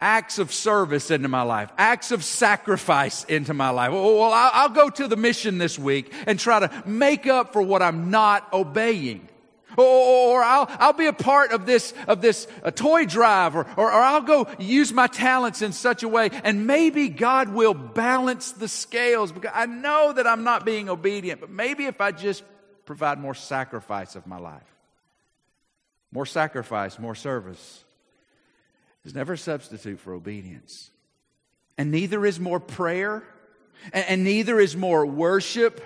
acts 0.00 0.38
of 0.38 0.52
service 0.52 1.10
into 1.10 1.28
my 1.28 1.42
life, 1.42 1.70
acts 1.76 2.10
of 2.10 2.24
sacrifice 2.24 3.24
into 3.24 3.52
my 3.54 3.70
life. 3.70 3.92
Well, 3.92 4.32
I'll, 4.32 4.50
I'll 4.52 4.68
go 4.70 4.88
to 4.88 5.08
the 5.08 5.16
mission 5.16 5.58
this 5.58 5.78
week 5.78 6.12
and 6.26 6.38
try 6.38 6.60
to 6.60 6.82
make 6.86 7.26
up 7.26 7.52
for 7.52 7.60
what 7.60 7.82
I'm 7.82 8.10
not 8.10 8.50
obeying. 8.52 9.28
Or, 9.76 10.42
I'll, 10.42 10.66
I'll 10.78 10.92
be 10.92 11.06
a 11.06 11.12
part 11.12 11.52
of 11.52 11.66
this, 11.66 11.92
of 12.08 12.22
this 12.22 12.46
a 12.62 12.72
toy 12.72 13.04
drive, 13.04 13.54
or, 13.54 13.66
or, 13.76 13.92
or 13.92 14.00
I'll 14.00 14.22
go 14.22 14.48
use 14.58 14.92
my 14.92 15.06
talents 15.06 15.62
in 15.62 15.72
such 15.72 16.02
a 16.02 16.08
way, 16.08 16.30
and 16.44 16.66
maybe 16.66 17.08
God 17.08 17.50
will 17.50 17.74
balance 17.74 18.52
the 18.52 18.68
scales 18.68 19.32
because 19.32 19.52
I 19.54 19.66
know 19.66 20.12
that 20.12 20.26
I'm 20.26 20.44
not 20.44 20.64
being 20.64 20.88
obedient, 20.88 21.40
but 21.40 21.50
maybe 21.50 21.84
if 21.84 22.00
I 22.00 22.12
just 22.12 22.42
provide 22.86 23.18
more 23.18 23.34
sacrifice 23.34 24.16
of 24.16 24.26
my 24.26 24.38
life, 24.38 24.62
more 26.10 26.26
sacrifice, 26.26 26.98
more 26.98 27.14
service, 27.14 27.84
is 29.04 29.14
never 29.14 29.34
a 29.34 29.38
substitute 29.38 30.00
for 30.00 30.14
obedience. 30.14 30.90
And 31.76 31.90
neither 31.90 32.24
is 32.24 32.40
more 32.40 32.60
prayer, 32.60 33.22
and 33.92 34.24
neither 34.24 34.58
is 34.58 34.74
more 34.76 35.04
worship 35.04 35.82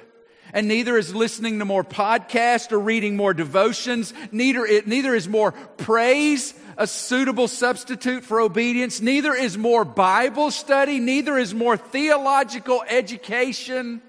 and 0.53 0.69
neither 0.69 0.97
is 0.97 1.15
listening 1.15 1.59
to 1.59 1.65
more 1.65 1.85
podcasts 1.85 2.73
or 2.73 2.79
reading 2.79 3.17
more 3.17 3.35
devotions. 3.35 4.13
Neither, 4.33 4.67
neither 4.87 5.15
is 5.15 5.29
more 5.29 5.53
praise 5.53 6.55
a 6.77 6.87
suitable 6.87 7.47
substitute 7.47 8.25
for 8.25 8.41
obedience. 8.41 9.03
Neither 9.03 9.35
is 9.35 9.59
more 9.59 9.85
Bible 9.85 10.51
study. 10.51 10.99
Neither 10.99 11.37
is 11.37 11.53
more 11.53 11.77
theological 11.77 12.83
education. 12.89 14.01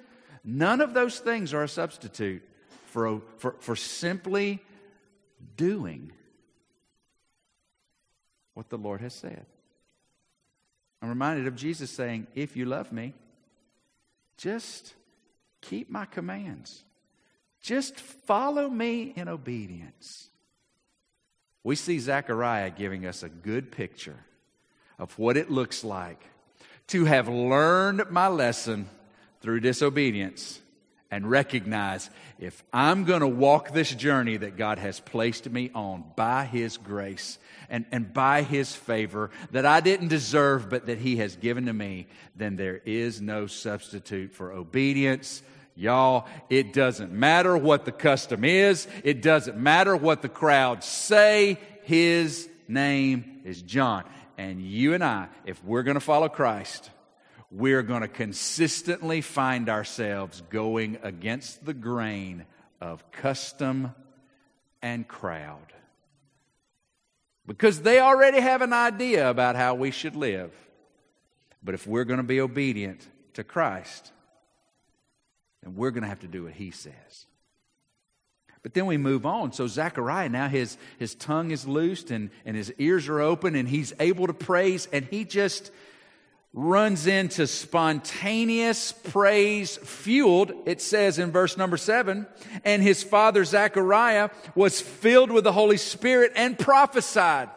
None 0.44 0.80
of 0.80 0.94
those 0.94 1.20
things 1.20 1.54
are 1.54 1.64
a 1.64 1.68
substitute 1.68 2.42
for, 2.86 3.22
for, 3.38 3.56
for 3.60 3.76
simply 3.76 4.62
doing 5.58 6.14
what 8.54 8.70
the 8.70 8.78
Lord 8.78 9.02
has 9.02 9.14
said. 9.14 9.46
I'm 11.02 11.10
reminded 11.10 11.48
of 11.48 11.56
Jesus 11.56 11.90
saying, 11.90 12.28
If 12.36 12.56
you 12.56 12.66
love 12.66 12.92
me, 12.92 13.14
just 14.38 14.94
keep 15.62 15.90
my 15.90 16.06
commands. 16.06 16.84
Just 17.62 18.00
follow 18.00 18.70
me 18.70 19.14
in 19.16 19.28
obedience. 19.28 20.28
We 21.64 21.76
see 21.76 22.00
Zechariah 22.00 22.72
giving 22.72 23.06
us 23.06 23.24
a 23.24 23.30
good 23.30 23.72
picture 23.72 24.18
of 24.98 25.18
what 25.18 25.38
it 25.38 25.52
looks 25.52 25.84
like 25.84 26.24
to 26.88 27.06
have 27.06 27.28
learned 27.28 28.10
my 28.10 28.28
lesson 28.28 28.90
through 29.42 29.60
disobedience 29.60 30.60
and 31.12 31.30
recognize 31.30 32.10
if 32.40 32.64
I'm 32.72 33.04
going 33.04 33.20
to 33.20 33.28
walk 33.28 33.72
this 33.72 33.94
journey 33.94 34.38
that 34.38 34.58
God 34.58 34.80
has 34.80 35.00
placed 35.00 35.50
me 35.50 35.70
on 35.76 36.06
by 36.16 36.46
His 36.46 36.78
grace 36.78 37.38
and, 37.70 37.86
and 37.92 38.14
by 38.14 38.44
His 38.44 38.74
favor 38.74 39.30
that 39.52 39.66
I 39.66 39.82
didn't 39.82 40.08
deserve 40.08 40.70
but 40.70 40.86
that 40.88 41.00
He 41.00 41.18
has 41.18 41.36
given 41.36 41.66
to 41.66 41.74
me, 41.74 42.08
then 42.36 42.56
there 42.56 42.82
is 42.86 43.22
no 43.22 43.46
substitute 43.46 44.32
for 44.32 44.52
obedience 44.54 45.44
Y'all, 45.76 46.28
it 46.50 46.74
doesn't 46.74 47.12
matter 47.12 47.58
what 47.58 47.86
the 47.86 47.92
custom 47.92 48.44
is. 48.44 48.88
It 49.04 49.22
doesn't 49.22 49.58
matter 49.58 49.96
what 49.96 50.22
the 50.22 50.30
crowd 50.30 50.84
say. 50.84 51.60
His 51.84 52.50
name 52.68 53.42
is 53.46 53.62
John. 53.62 54.04
And 54.38 54.62
you 54.62 54.94
and 54.94 55.04
I, 55.04 55.28
if 55.46 55.64
we're 55.64 55.84
going 55.84 55.96
to 55.96 56.02
follow 56.02 56.30
Christ, 56.30 56.90
we're 57.52 57.84
going 57.84 58.02
to 58.02 58.08
consistently 58.08 59.22
find 59.22 59.70
ourselves 59.70 60.42
going 60.50 60.98
against 61.04 61.66
the 61.66 61.74
grain 61.74 62.46
of 62.80 63.10
custom 63.12 63.94
and 64.82 65.08
crowd. 65.08 65.74
Because 67.46 67.82
they 67.82 68.00
already 68.00 68.40
have 68.40 68.62
an 68.62 68.74
idea 68.74 69.30
about 69.30 69.56
how 69.56 69.76
we 69.76 69.92
should 69.92 70.16
live. 70.16 70.52
But 71.64 71.76
if 71.76 71.86
we're 71.86 72.06
going 72.06 72.18
to 72.18 72.24
be 72.24 72.42
obedient 72.42 73.08
to 73.34 73.44
Christ, 73.44 74.12
and 75.64 75.76
we're 75.76 75.92
going 75.92 76.04
to 76.04 76.10
have 76.10 76.22
to 76.22 76.28
do 76.28 76.44
what 76.44 76.54
he 76.54 76.72
says. 76.72 77.26
But 78.64 78.74
then 78.74 78.86
we 78.86 78.98
move 78.98 79.26
on. 79.26 79.54
So 79.54 79.68
Zechariah 79.68 80.30
now 80.30 80.48
his, 80.48 80.78
his 81.00 81.16
tongue 81.16 81.52
is 81.52 81.68
loosed 81.68 82.12
and, 82.12 82.30
and 82.46 82.56
his 82.56 82.72
ears 82.78 83.08
are 83.10 83.20
open 83.20 83.56
and 83.56 83.68
he's 83.68 83.94
able 84.00 84.28
to 84.28 84.34
praise 84.34 84.88
and 84.92 85.06
he 85.06 85.26
just 85.26 85.72
runs 86.54 87.08
into 87.08 87.48
spontaneous 87.48 88.92
praise 88.92 89.78
fueled, 89.78 90.52
it 90.66 90.82
says 90.82 91.18
in 91.18 91.32
verse 91.32 91.56
number 91.56 91.78
seven, 91.78 92.28
and 92.66 92.84
his 92.84 93.04
father 93.04 93.46
Zechariah 93.46 94.30
was 94.54 94.82
filled 94.82 95.32
with 95.32 95.46
the 95.46 95.54
Holy 95.54 95.78
Spirit 95.78 96.34
and 96.36 96.60
prophesied. 96.60 97.50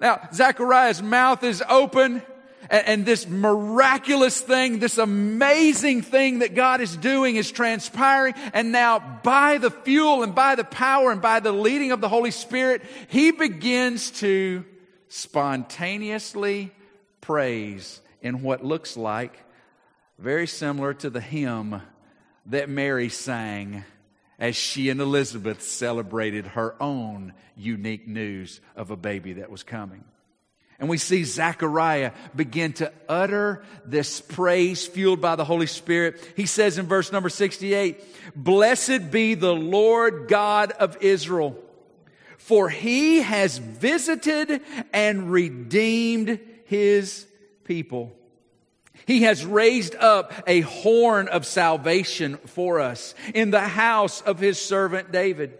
Now, 0.00 0.28
Zechariah's 0.32 1.02
mouth 1.02 1.42
is 1.42 1.64
open 1.68 2.22
and, 2.70 2.86
and, 2.86 3.06
this 3.06 3.28
miraculous 3.28 4.40
thing, 4.40 4.78
this 4.78 4.98
amazing 4.98 6.02
thing 6.02 6.40
that 6.40 6.54
God 6.54 6.80
is 6.80 6.96
doing 6.96 7.36
is 7.36 7.50
transpiring. 7.50 8.34
And 8.52 8.72
now 8.72 8.98
by 9.22 9.58
the 9.58 9.70
fuel 9.70 10.22
and 10.22 10.34
by 10.34 10.54
the 10.54 10.64
power 10.64 11.10
and 11.10 11.22
by 11.22 11.40
the 11.40 11.52
leading 11.52 11.92
of 11.92 12.00
the 12.00 12.08
Holy 12.08 12.30
Spirit, 12.30 12.82
he 13.08 13.30
begins 13.30 14.10
to 14.12 14.64
spontaneously 15.08 16.72
praise 17.20 18.00
in 18.20 18.42
what 18.42 18.64
looks 18.64 18.96
like 18.96 19.44
very 20.18 20.46
similar 20.46 20.94
to 20.94 21.10
the 21.10 21.20
hymn 21.20 21.82
that 22.46 22.68
Mary 22.68 23.08
sang 23.08 23.84
as 24.38 24.56
she 24.56 24.90
and 24.90 25.00
Elizabeth 25.00 25.62
celebrated 25.62 26.46
her 26.46 26.80
own 26.80 27.32
unique 27.56 28.06
news 28.06 28.60
of 28.74 28.90
a 28.90 28.96
baby 28.96 29.34
that 29.34 29.50
was 29.50 29.62
coming. 29.62 30.04
And 30.78 30.88
we 30.88 30.98
see 30.98 31.24
Zechariah 31.24 32.12
begin 32.34 32.74
to 32.74 32.92
utter 33.08 33.62
this 33.86 34.20
praise 34.20 34.86
fueled 34.86 35.20
by 35.22 35.36
the 35.36 35.44
Holy 35.44 35.66
Spirit. 35.66 36.20
He 36.36 36.46
says 36.46 36.76
in 36.76 36.86
verse 36.86 37.10
number 37.12 37.30
68, 37.30 38.02
Blessed 38.36 39.10
be 39.10 39.34
the 39.34 39.54
Lord 39.54 40.28
God 40.28 40.72
of 40.72 40.98
Israel, 41.00 41.56
for 42.36 42.68
he 42.68 43.22
has 43.22 43.56
visited 43.56 44.60
and 44.92 45.32
redeemed 45.32 46.40
his 46.66 47.26
people. 47.64 48.12
He 49.06 49.22
has 49.22 49.46
raised 49.46 49.94
up 49.94 50.32
a 50.46 50.60
horn 50.60 51.28
of 51.28 51.46
salvation 51.46 52.36
for 52.38 52.80
us 52.80 53.14
in 53.34 53.50
the 53.50 53.60
house 53.60 54.20
of 54.20 54.38
his 54.38 54.58
servant 54.58 55.12
David 55.12 55.58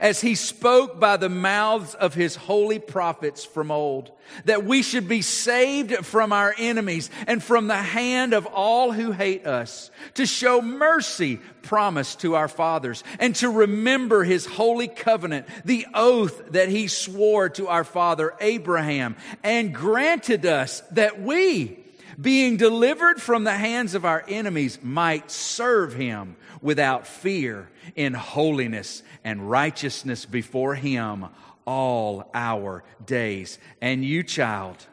as 0.00 0.20
he 0.20 0.34
spoke 0.34 1.00
by 1.00 1.16
the 1.16 1.28
mouths 1.28 1.94
of 1.94 2.14
his 2.14 2.36
holy 2.36 2.78
prophets 2.78 3.44
from 3.44 3.70
old, 3.70 4.10
that 4.44 4.64
we 4.64 4.82
should 4.82 5.08
be 5.08 5.22
saved 5.22 6.04
from 6.04 6.32
our 6.32 6.54
enemies 6.58 7.10
and 7.26 7.42
from 7.42 7.66
the 7.66 7.76
hand 7.76 8.34
of 8.34 8.46
all 8.46 8.92
who 8.92 9.12
hate 9.12 9.46
us, 9.46 9.90
to 10.14 10.26
show 10.26 10.60
mercy 10.60 11.36
promised 11.62 12.20
to 12.20 12.34
our 12.34 12.48
fathers, 12.48 13.04
and 13.18 13.34
to 13.36 13.50
remember 13.50 14.24
his 14.24 14.46
holy 14.46 14.88
covenant, 14.88 15.46
the 15.64 15.86
oath 15.94 16.52
that 16.52 16.68
he 16.68 16.88
swore 16.88 17.48
to 17.50 17.68
our 17.68 17.84
father 17.84 18.34
Abraham, 18.40 19.16
and 19.42 19.74
granted 19.74 20.46
us 20.46 20.80
that 20.92 21.20
we, 21.20 21.77
being 22.20 22.56
delivered 22.56 23.20
from 23.20 23.44
the 23.44 23.54
hands 23.54 23.94
of 23.94 24.04
our 24.04 24.24
enemies, 24.28 24.78
might 24.82 25.30
serve 25.30 25.94
him 25.94 26.36
without 26.60 27.06
fear 27.06 27.68
in 27.94 28.14
holiness 28.14 29.02
and 29.24 29.48
righteousness 29.48 30.24
before 30.24 30.74
him 30.74 31.26
all 31.64 32.30
our 32.34 32.82
days. 33.04 33.58
And 33.80 34.04
you, 34.04 34.22
child, 34.22 34.86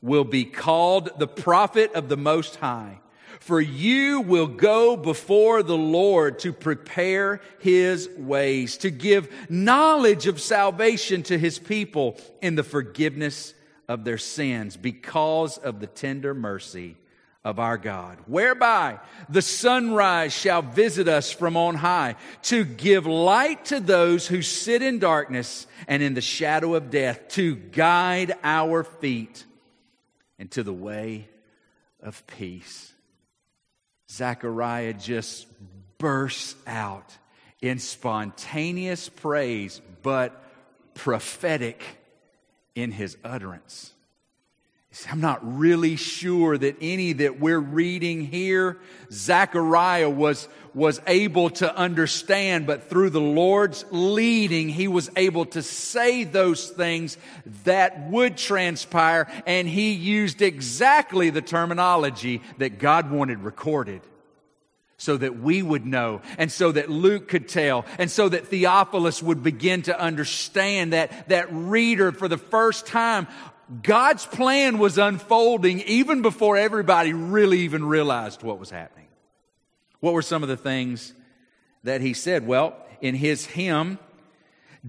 will 0.00 0.24
be 0.24 0.44
called 0.44 1.10
the 1.18 1.26
prophet 1.26 1.92
of 1.94 2.08
the 2.08 2.16
Most 2.16 2.56
High. 2.56 2.98
For 3.40 3.60
you 3.60 4.20
will 4.20 4.46
go 4.46 4.96
before 4.96 5.64
the 5.64 5.76
Lord 5.76 6.38
to 6.40 6.52
prepare 6.52 7.40
his 7.58 8.08
ways, 8.16 8.76
to 8.78 8.90
give 8.90 9.28
knowledge 9.50 10.28
of 10.28 10.40
salvation 10.40 11.24
to 11.24 11.36
his 11.36 11.58
people 11.58 12.20
in 12.40 12.54
the 12.54 12.62
forgiveness 12.62 13.52
of 13.92 14.04
their 14.04 14.18
sins 14.18 14.76
because 14.78 15.58
of 15.58 15.78
the 15.78 15.86
tender 15.86 16.32
mercy 16.32 16.96
of 17.44 17.58
our 17.58 17.76
God, 17.76 18.18
whereby 18.26 18.98
the 19.28 19.42
sunrise 19.42 20.32
shall 20.32 20.62
visit 20.62 21.08
us 21.08 21.30
from 21.30 21.56
on 21.56 21.74
high 21.74 22.14
to 22.42 22.64
give 22.64 23.04
light 23.04 23.66
to 23.66 23.80
those 23.80 24.26
who 24.26 24.40
sit 24.40 24.80
in 24.80 24.98
darkness 24.98 25.66
and 25.86 26.02
in 26.02 26.14
the 26.14 26.20
shadow 26.22 26.74
of 26.74 26.90
death, 26.90 27.28
to 27.28 27.56
guide 27.56 28.32
our 28.42 28.82
feet 28.82 29.44
into 30.38 30.62
the 30.62 30.72
way 30.72 31.28
of 32.00 32.26
peace. 32.26 32.92
Zechariah 34.10 34.94
just 34.94 35.46
bursts 35.98 36.54
out 36.66 37.16
in 37.60 37.78
spontaneous 37.78 39.08
praise, 39.08 39.80
but 40.02 40.42
prophetic 40.94 41.82
in 42.74 42.92
his 42.92 43.16
utterance. 43.24 43.92
I'm 45.10 45.20
not 45.20 45.40
really 45.58 45.96
sure 45.96 46.58
that 46.58 46.76
any 46.82 47.14
that 47.14 47.40
we're 47.40 47.58
reading 47.58 48.26
here, 48.26 48.76
Zechariah 49.10 50.10
was, 50.10 50.48
was 50.74 51.00
able 51.06 51.48
to 51.50 51.74
understand, 51.74 52.66
but 52.66 52.90
through 52.90 53.08
the 53.10 53.20
Lord's 53.20 53.86
leading, 53.90 54.68
he 54.68 54.88
was 54.88 55.08
able 55.16 55.46
to 55.46 55.62
say 55.62 56.24
those 56.24 56.68
things 56.68 57.16
that 57.64 58.10
would 58.10 58.36
transpire, 58.36 59.28
and 59.46 59.66
he 59.66 59.92
used 59.92 60.42
exactly 60.42 61.30
the 61.30 61.42
terminology 61.42 62.42
that 62.58 62.78
God 62.78 63.10
wanted 63.10 63.40
recorded 63.40 64.02
so 65.02 65.16
that 65.16 65.40
we 65.40 65.62
would 65.62 65.84
know 65.84 66.22
and 66.38 66.50
so 66.50 66.70
that 66.70 66.88
Luke 66.88 67.26
could 67.26 67.48
tell 67.48 67.84
and 67.98 68.08
so 68.08 68.28
that 68.28 68.46
Theophilus 68.46 69.20
would 69.20 69.42
begin 69.42 69.82
to 69.82 70.00
understand 70.00 70.92
that 70.92 71.28
that 71.28 71.48
reader 71.50 72.12
for 72.12 72.28
the 72.28 72.38
first 72.38 72.86
time 72.86 73.26
God's 73.82 74.24
plan 74.24 74.78
was 74.78 74.98
unfolding 74.98 75.80
even 75.80 76.22
before 76.22 76.56
everybody 76.56 77.12
really 77.14 77.60
even 77.60 77.84
realized 77.84 78.44
what 78.44 78.60
was 78.60 78.70
happening. 78.70 79.08
What 79.98 80.14
were 80.14 80.22
some 80.22 80.44
of 80.44 80.48
the 80.48 80.56
things 80.56 81.12
that 81.82 82.00
he 82.00 82.14
said? 82.14 82.46
Well, 82.46 82.76
in 83.00 83.16
his 83.16 83.44
hymn, 83.44 83.98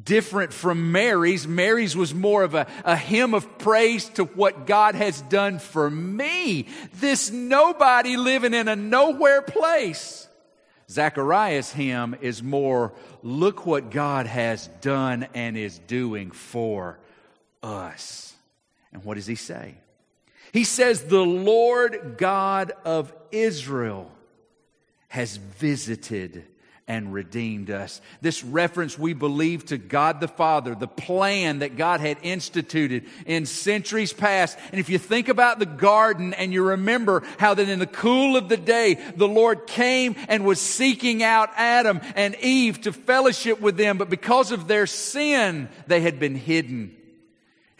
different 0.02 0.54
from 0.54 0.92
Mary's, 0.92 1.48
Mary's 1.48 1.96
was 1.96 2.14
more 2.14 2.44
of 2.44 2.56
a, 2.56 2.68
a 2.84 2.96
hymn 2.96 3.34
of 3.34 3.58
praise 3.58 4.10
to 4.10 4.26
what 4.26 4.66
God 4.66 4.96
has 4.96 5.22
done 5.22 5.60
for 5.60 5.90
me. 5.90 6.68
This 6.96 7.32
nobody 7.32 8.18
living 8.18 8.54
in 8.54 8.68
a 8.68 8.76
nowhere 8.76 9.42
place. 9.42 10.28
Zechariah's 10.90 11.72
hymn 11.72 12.16
is 12.22 12.44
more, 12.44 12.94
look 13.22 13.66
what 13.66 13.90
God 13.90 14.28
has 14.28 14.68
done 14.82 15.28
and 15.34 15.58
is 15.58 15.80
doing 15.80 16.32
for 16.32 17.00
us. 17.62 18.34
And 18.92 19.04
what 19.04 19.16
does 19.16 19.28
he 19.28 19.36
say? 19.36 19.76
He 20.52 20.64
says, 20.64 21.06
The 21.06 21.26
Lord 21.26 22.16
God 22.18 22.74
of 22.86 23.14
Israel 23.32 24.12
has 25.08 25.38
visited 25.38 26.46
and 26.88 27.13
redeemed 27.13 27.69
us. 27.69 28.02
This 28.22 28.43
reference, 28.43 29.00
we 29.00 29.13
believe, 29.13 29.65
to 29.67 29.78
God 29.78 30.19
the 30.19 30.28
Father, 30.28 30.76
the 30.76 30.88
plan 30.88 31.60
that 31.60 31.78
God 31.78 32.02
had 32.02 32.17
instituted 32.22 33.06
in 33.26 33.46
centuries 33.46 34.12
past. 34.12 34.58
And 34.72 34.80
if 34.80 34.89
you 34.89 34.98
think 34.98 35.30
about 35.30 35.60
the 35.60 35.65
garden 35.65 36.34
and 36.34 36.52
you 36.52 36.63
remember 36.63 37.24
how 37.38 37.54
that 37.54 37.69
in 37.69 37.80
the 37.80 37.88
cool 37.88 38.36
of 38.36 38.50
the 38.50 38.58
day, 38.58 38.96
the 39.15 39.28
Lord 39.28 39.67
came 39.67 40.15
and 40.28 40.46
was 40.46 40.60
seeking 40.60 41.24
out 41.24 41.50
Adam 41.56 42.02
and 42.15 42.36
Eve 42.36 42.82
to 42.82 42.91
fellowship 42.91 43.62
with 43.62 43.78
them, 43.78 43.98
but 43.98 44.10
because 44.10 44.52
of 44.52 44.67
their 44.67 44.88
sin, 44.88 45.69
they 45.88 46.02
had 46.02 46.19
been 46.19 46.36
hidden. 46.36 46.96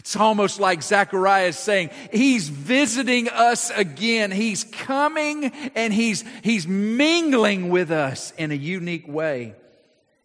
It's 0.03 0.17
almost 0.17 0.59
like 0.59 0.83
Zechariah 0.83 1.47
is 1.47 1.57
saying, 1.57 1.89
He's 2.11 2.49
visiting 2.49 3.29
us 3.29 3.69
again. 3.69 4.31
He's 4.31 4.65
coming 4.65 5.45
and 5.75 5.93
He's, 5.93 6.25
He's 6.43 6.67
mingling 6.67 7.69
with 7.69 7.89
us 7.89 8.33
in 8.37 8.51
a 8.51 8.53
unique 8.53 9.07
way. 9.07 9.55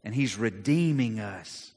And 0.02 0.12
He's 0.12 0.36
redeeming 0.36 1.20
us. 1.20 1.70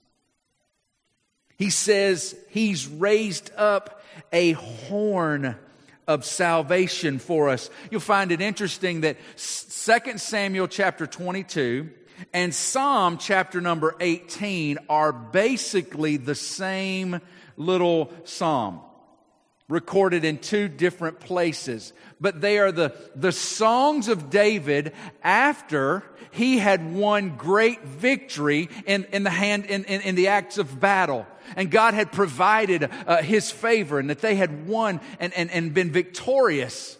He 1.58 1.70
says 1.70 2.36
He's 2.50 2.88
raised 2.88 3.52
up 3.56 4.04
a 4.34 4.54
horn 4.54 5.56
of 6.08 6.26
salvation 6.26 7.20
for 7.20 7.50
us. 7.50 7.70
You'll 7.92 8.02
find 8.02 8.32
it 8.32 8.42
interesting 8.42 9.02
that 9.02 9.18
2 9.38 10.18
Samuel 10.18 10.68
chapter 10.68 11.06
22 11.06 11.88
and 12.34 12.52
Psalm 12.52 13.20
chapter 13.20 13.62
number 13.62 13.96
18 14.00 14.80
are 14.90 15.14
basically 15.14 16.18
the 16.18 16.34
same 16.34 17.22
little 17.58 18.12
psalm 18.24 18.82
recorded 19.72 20.26
in 20.26 20.38
two 20.38 20.68
different 20.68 21.20
places. 21.20 21.94
But 22.20 22.42
they 22.42 22.60
are 22.60 22.72
the, 22.72 22.94
the 23.16 23.32
songs 23.32 24.10
of 24.10 24.30
David 24.30 24.94
after 25.24 26.04
he 26.32 26.58
had 26.58 26.94
won 26.94 27.38
great 27.38 27.84
victory 27.84 28.70
in, 28.86 29.06
in 29.12 29.24
the 29.24 29.30
hand, 29.30 29.66
in, 29.66 29.86
in, 29.86 30.02
in 30.02 30.16
the 30.16 30.28
acts 30.28 30.58
of 30.58 30.80
battle. 30.80 31.26
And 31.56 31.72
God 31.72 31.94
had 31.94 32.12
provided 32.12 32.90
uh, 33.08 33.22
his 33.22 33.50
favor 33.50 33.98
and 33.98 34.10
that 34.10 34.20
they 34.20 34.36
had 34.36 34.68
won 34.68 35.02
and, 35.20 35.34
and, 35.34 35.50
and 35.50 35.74
been 35.74 35.92
victorious. 35.92 36.98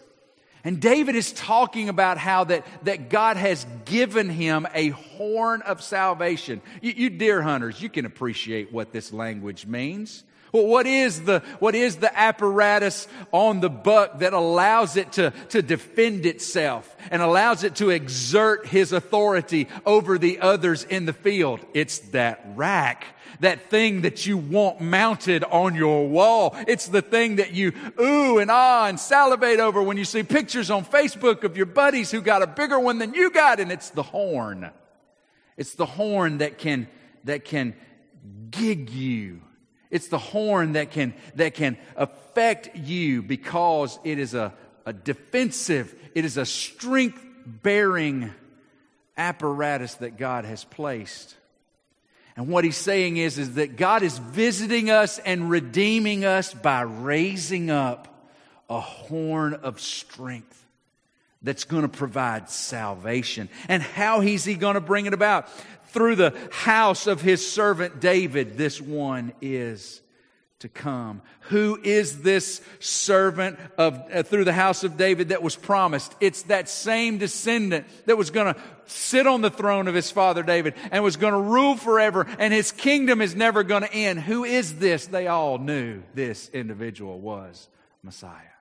And 0.64 0.80
David 0.80 1.16
is 1.16 1.32
talking 1.32 1.88
about 1.88 2.18
how 2.18 2.44
that, 2.44 2.66
that 2.84 3.10
God 3.10 3.36
has 3.36 3.66
given 3.84 4.28
him 4.28 4.66
a 4.74 4.90
horn 4.90 5.62
of 5.62 5.82
salvation. 5.82 6.62
You, 6.80 6.92
you 6.92 7.10
deer 7.10 7.42
hunters, 7.42 7.80
you 7.82 7.88
can 7.88 8.06
appreciate 8.06 8.72
what 8.72 8.92
this 8.92 9.12
language 9.12 9.66
means. 9.66 10.24
Well, 10.52 10.66
what 10.66 10.86
is 10.86 11.22
the, 11.22 11.40
what 11.60 11.74
is 11.74 11.96
the 11.96 12.16
apparatus 12.16 13.08
on 13.32 13.60
the 13.60 13.70
buck 13.70 14.18
that 14.18 14.34
allows 14.34 14.96
it 14.98 15.12
to, 15.12 15.32
to 15.48 15.62
defend 15.62 16.26
itself 16.26 16.94
and 17.10 17.22
allows 17.22 17.64
it 17.64 17.76
to 17.76 17.88
exert 17.88 18.66
his 18.66 18.92
authority 18.92 19.68
over 19.86 20.18
the 20.18 20.40
others 20.40 20.84
in 20.84 21.06
the 21.06 21.14
field? 21.14 21.60
It's 21.72 22.00
that 22.10 22.44
rack. 22.54 23.06
That 23.40 23.70
thing 23.70 24.02
that 24.02 24.26
you 24.26 24.36
want 24.36 24.82
mounted 24.82 25.42
on 25.42 25.74
your 25.74 26.06
wall. 26.06 26.54
It's 26.68 26.86
the 26.86 27.02
thing 27.02 27.36
that 27.36 27.52
you 27.54 27.72
ooh 27.98 28.38
and 28.38 28.50
ah 28.50 28.86
and 28.86 29.00
salivate 29.00 29.58
over 29.58 29.82
when 29.82 29.96
you 29.96 30.04
see 30.04 30.22
pictures 30.22 30.70
on 30.70 30.84
Facebook 30.84 31.42
of 31.44 31.56
your 31.56 31.66
buddies 31.66 32.10
who 32.10 32.20
got 32.20 32.42
a 32.42 32.46
bigger 32.46 32.78
one 32.78 32.98
than 32.98 33.14
you 33.14 33.30
got, 33.30 33.58
and 33.58 33.72
it's 33.72 33.88
the 33.90 34.02
horn. 34.02 34.70
It's 35.56 35.74
the 35.74 35.86
horn 35.86 36.38
that 36.38 36.58
can, 36.58 36.88
that 37.24 37.44
can 37.44 37.74
gig 38.50 38.90
you 38.90 39.40
it's 39.92 40.08
the 40.08 40.18
horn 40.18 40.72
that 40.72 40.90
can, 40.90 41.14
that 41.36 41.54
can 41.54 41.76
affect 41.96 42.74
you 42.74 43.22
because 43.22 43.98
it 44.02 44.18
is 44.18 44.34
a, 44.34 44.52
a 44.86 44.92
defensive, 44.92 45.94
it 46.14 46.24
is 46.24 46.38
a 46.38 46.46
strength 46.46 47.24
bearing 47.46 48.32
apparatus 49.16 49.94
that 49.96 50.16
God 50.16 50.46
has 50.46 50.64
placed. 50.64 51.36
And 52.36 52.48
what 52.48 52.64
he's 52.64 52.78
saying 52.78 53.18
is, 53.18 53.38
is 53.38 53.54
that 53.54 53.76
God 53.76 54.02
is 54.02 54.16
visiting 54.16 54.88
us 54.88 55.18
and 55.18 55.50
redeeming 55.50 56.24
us 56.24 56.54
by 56.54 56.80
raising 56.80 57.70
up 57.70 58.08
a 58.70 58.80
horn 58.80 59.52
of 59.52 59.78
strength 59.78 60.58
that's 61.42 61.64
going 61.64 61.82
to 61.82 61.88
provide 61.88 62.48
salvation. 62.48 63.50
And 63.68 63.82
how 63.82 64.22
is 64.22 64.44
he 64.44 64.54
going 64.54 64.74
to 64.74 64.80
bring 64.80 65.04
it 65.04 65.12
about? 65.12 65.48
Through 65.92 66.16
the 66.16 66.34
house 66.50 67.06
of 67.06 67.20
his 67.20 67.48
servant 67.48 68.00
David, 68.00 68.56
this 68.56 68.80
one 68.80 69.32
is 69.40 70.00
to 70.60 70.68
come. 70.68 71.22
Who 71.48 71.78
is 71.82 72.22
this 72.22 72.60
servant 72.78 73.58
of 73.76 74.00
uh, 74.12 74.22
through 74.22 74.44
the 74.44 74.52
house 74.52 74.84
of 74.84 74.96
David 74.96 75.30
that 75.30 75.42
was 75.42 75.56
promised? 75.56 76.14
It's 76.20 76.42
that 76.44 76.68
same 76.68 77.18
descendant 77.18 77.86
that 78.06 78.16
was 78.16 78.30
going 78.30 78.54
to 78.54 78.60
sit 78.86 79.26
on 79.26 79.40
the 79.40 79.50
throne 79.50 79.88
of 79.88 79.94
his 79.94 80.10
father 80.10 80.44
David 80.44 80.74
and 80.92 81.02
was 81.02 81.16
going 81.16 81.32
to 81.32 81.40
rule 81.40 81.76
forever 81.76 82.26
and 82.38 82.54
his 82.54 82.70
kingdom 82.70 83.20
is 83.20 83.34
never 83.34 83.64
going 83.64 83.82
to 83.82 83.92
end. 83.92 84.20
Who 84.20 84.44
is 84.44 84.78
this? 84.78 85.06
They 85.06 85.26
all 85.26 85.58
knew 85.58 86.02
this 86.14 86.48
individual 86.50 87.18
was 87.18 87.68
Messiah 88.04 88.51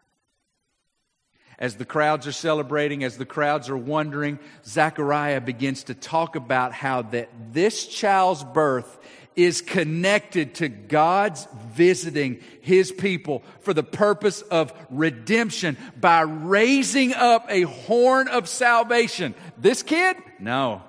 as 1.62 1.76
the 1.76 1.86
crowds 1.86 2.26
are 2.26 2.32
celebrating, 2.32 3.04
as 3.04 3.18
the 3.18 3.26
crowds 3.26 3.70
are 3.70 3.78
wondering, 3.78 4.40
Zechariah 4.66 5.40
begins 5.40 5.84
to 5.84 5.94
talk 5.94 6.36
about 6.36 6.74
how 6.74 7.04
that 7.04 7.30
this 7.54 7.86
child's 7.86 8.44
birth 8.44 8.98
is 9.36 9.62
connected 9.62 10.56
to 10.56 10.68
God's 10.68 11.48
visiting 11.68 12.42
his 12.62 12.92
people 12.92 13.44
for 13.60 13.76
the 13.76 13.84
purpose 13.84 14.42
of 14.42 14.74
redemption 14.90 15.78
by 16.00 16.22
raising 16.22 17.14
up 17.14 17.46
a 17.48 17.62
horn 17.62 18.28
of 18.28 18.50
salvation. 18.50 19.36
This 19.60 19.84
kid? 19.84 20.18
No. 20.40 20.82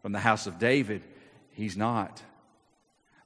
From 0.00 0.12
the 0.12 0.18
house 0.18 0.46
of 0.46 0.58
David, 0.58 1.02
he's 1.52 1.76
not. 1.76 2.22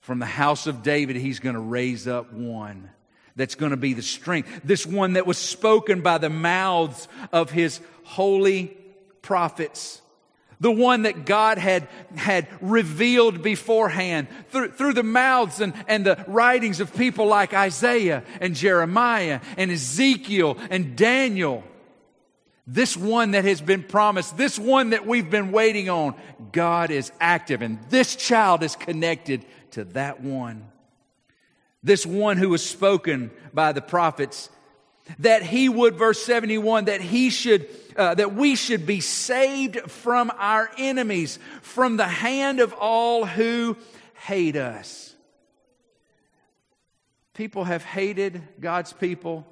From 0.00 0.18
the 0.18 0.26
house 0.26 0.66
of 0.66 0.82
David, 0.82 1.14
he's 1.14 1.38
going 1.38 1.54
to 1.54 1.60
raise 1.60 2.08
up 2.08 2.32
one 2.32 2.90
that's 3.36 3.54
going 3.54 3.70
to 3.70 3.76
be 3.76 3.92
the 3.92 4.02
strength. 4.02 4.62
This 4.64 4.86
one 4.86 5.12
that 5.12 5.26
was 5.26 5.38
spoken 5.38 6.00
by 6.00 6.18
the 6.18 6.30
mouths 6.30 7.06
of 7.32 7.50
his 7.50 7.80
holy 8.02 8.76
prophets. 9.22 10.00
The 10.58 10.70
one 10.70 11.02
that 11.02 11.26
God 11.26 11.58
had, 11.58 11.86
had 12.16 12.48
revealed 12.62 13.42
beforehand 13.42 14.28
through, 14.48 14.72
through 14.72 14.94
the 14.94 15.02
mouths 15.02 15.60
and, 15.60 15.74
and 15.86 16.04
the 16.04 16.24
writings 16.26 16.80
of 16.80 16.96
people 16.96 17.26
like 17.26 17.52
Isaiah 17.52 18.24
and 18.40 18.54
Jeremiah 18.54 19.40
and 19.58 19.70
Ezekiel 19.70 20.56
and 20.70 20.96
Daniel. 20.96 21.62
This 22.66 22.96
one 22.96 23.32
that 23.32 23.44
has 23.44 23.60
been 23.60 23.82
promised, 23.82 24.38
this 24.38 24.58
one 24.58 24.90
that 24.90 25.06
we've 25.06 25.30
been 25.30 25.52
waiting 25.52 25.90
on, 25.90 26.14
God 26.52 26.90
is 26.90 27.12
active 27.20 27.60
and 27.60 27.78
this 27.90 28.16
child 28.16 28.62
is 28.62 28.76
connected 28.76 29.44
to 29.72 29.84
that 29.84 30.22
one 30.22 30.66
this 31.86 32.04
one 32.04 32.36
who 32.36 32.48
was 32.48 32.68
spoken 32.68 33.30
by 33.54 33.70
the 33.70 33.80
prophets, 33.80 34.50
that 35.20 35.44
he 35.44 35.68
would, 35.68 35.94
verse 35.94 36.20
71, 36.24 36.86
that 36.86 37.00
he 37.00 37.30
should, 37.30 37.68
uh, 37.96 38.14
that 38.14 38.34
we 38.34 38.56
should 38.56 38.86
be 38.86 39.00
saved 39.00 39.88
from 39.88 40.32
our 40.36 40.68
enemies, 40.78 41.38
from 41.62 41.96
the 41.96 42.08
hand 42.08 42.58
of 42.58 42.72
all 42.72 43.24
who 43.24 43.76
hate 44.24 44.56
us. 44.56 45.14
People 47.34 47.62
have 47.62 47.84
hated 47.84 48.42
God's 48.60 48.92
people 48.92 49.46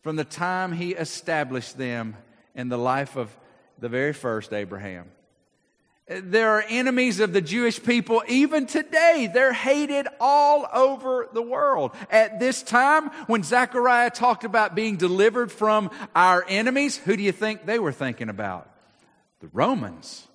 from 0.00 0.16
the 0.16 0.24
time 0.24 0.72
he 0.72 0.94
established 0.94 1.76
them 1.76 2.16
in 2.54 2.70
the 2.70 2.78
life 2.78 3.16
of 3.16 3.36
the 3.78 3.90
very 3.90 4.14
first 4.14 4.54
Abraham. 4.54 5.10
There 6.10 6.50
are 6.56 6.64
enemies 6.68 7.20
of 7.20 7.32
the 7.32 7.40
Jewish 7.40 7.80
people 7.80 8.24
even 8.26 8.66
today. 8.66 9.30
They're 9.32 9.52
hated 9.52 10.08
all 10.18 10.66
over 10.72 11.28
the 11.32 11.40
world. 11.40 11.92
At 12.10 12.40
this 12.40 12.64
time, 12.64 13.10
when 13.28 13.44
Zechariah 13.44 14.10
talked 14.10 14.42
about 14.42 14.74
being 14.74 14.96
delivered 14.96 15.52
from 15.52 15.88
our 16.16 16.44
enemies, 16.48 16.96
who 16.96 17.16
do 17.16 17.22
you 17.22 17.30
think 17.30 17.64
they 17.64 17.78
were 17.78 17.92
thinking 17.92 18.28
about? 18.28 18.68
The 19.38 19.50
Romans. 19.52 20.26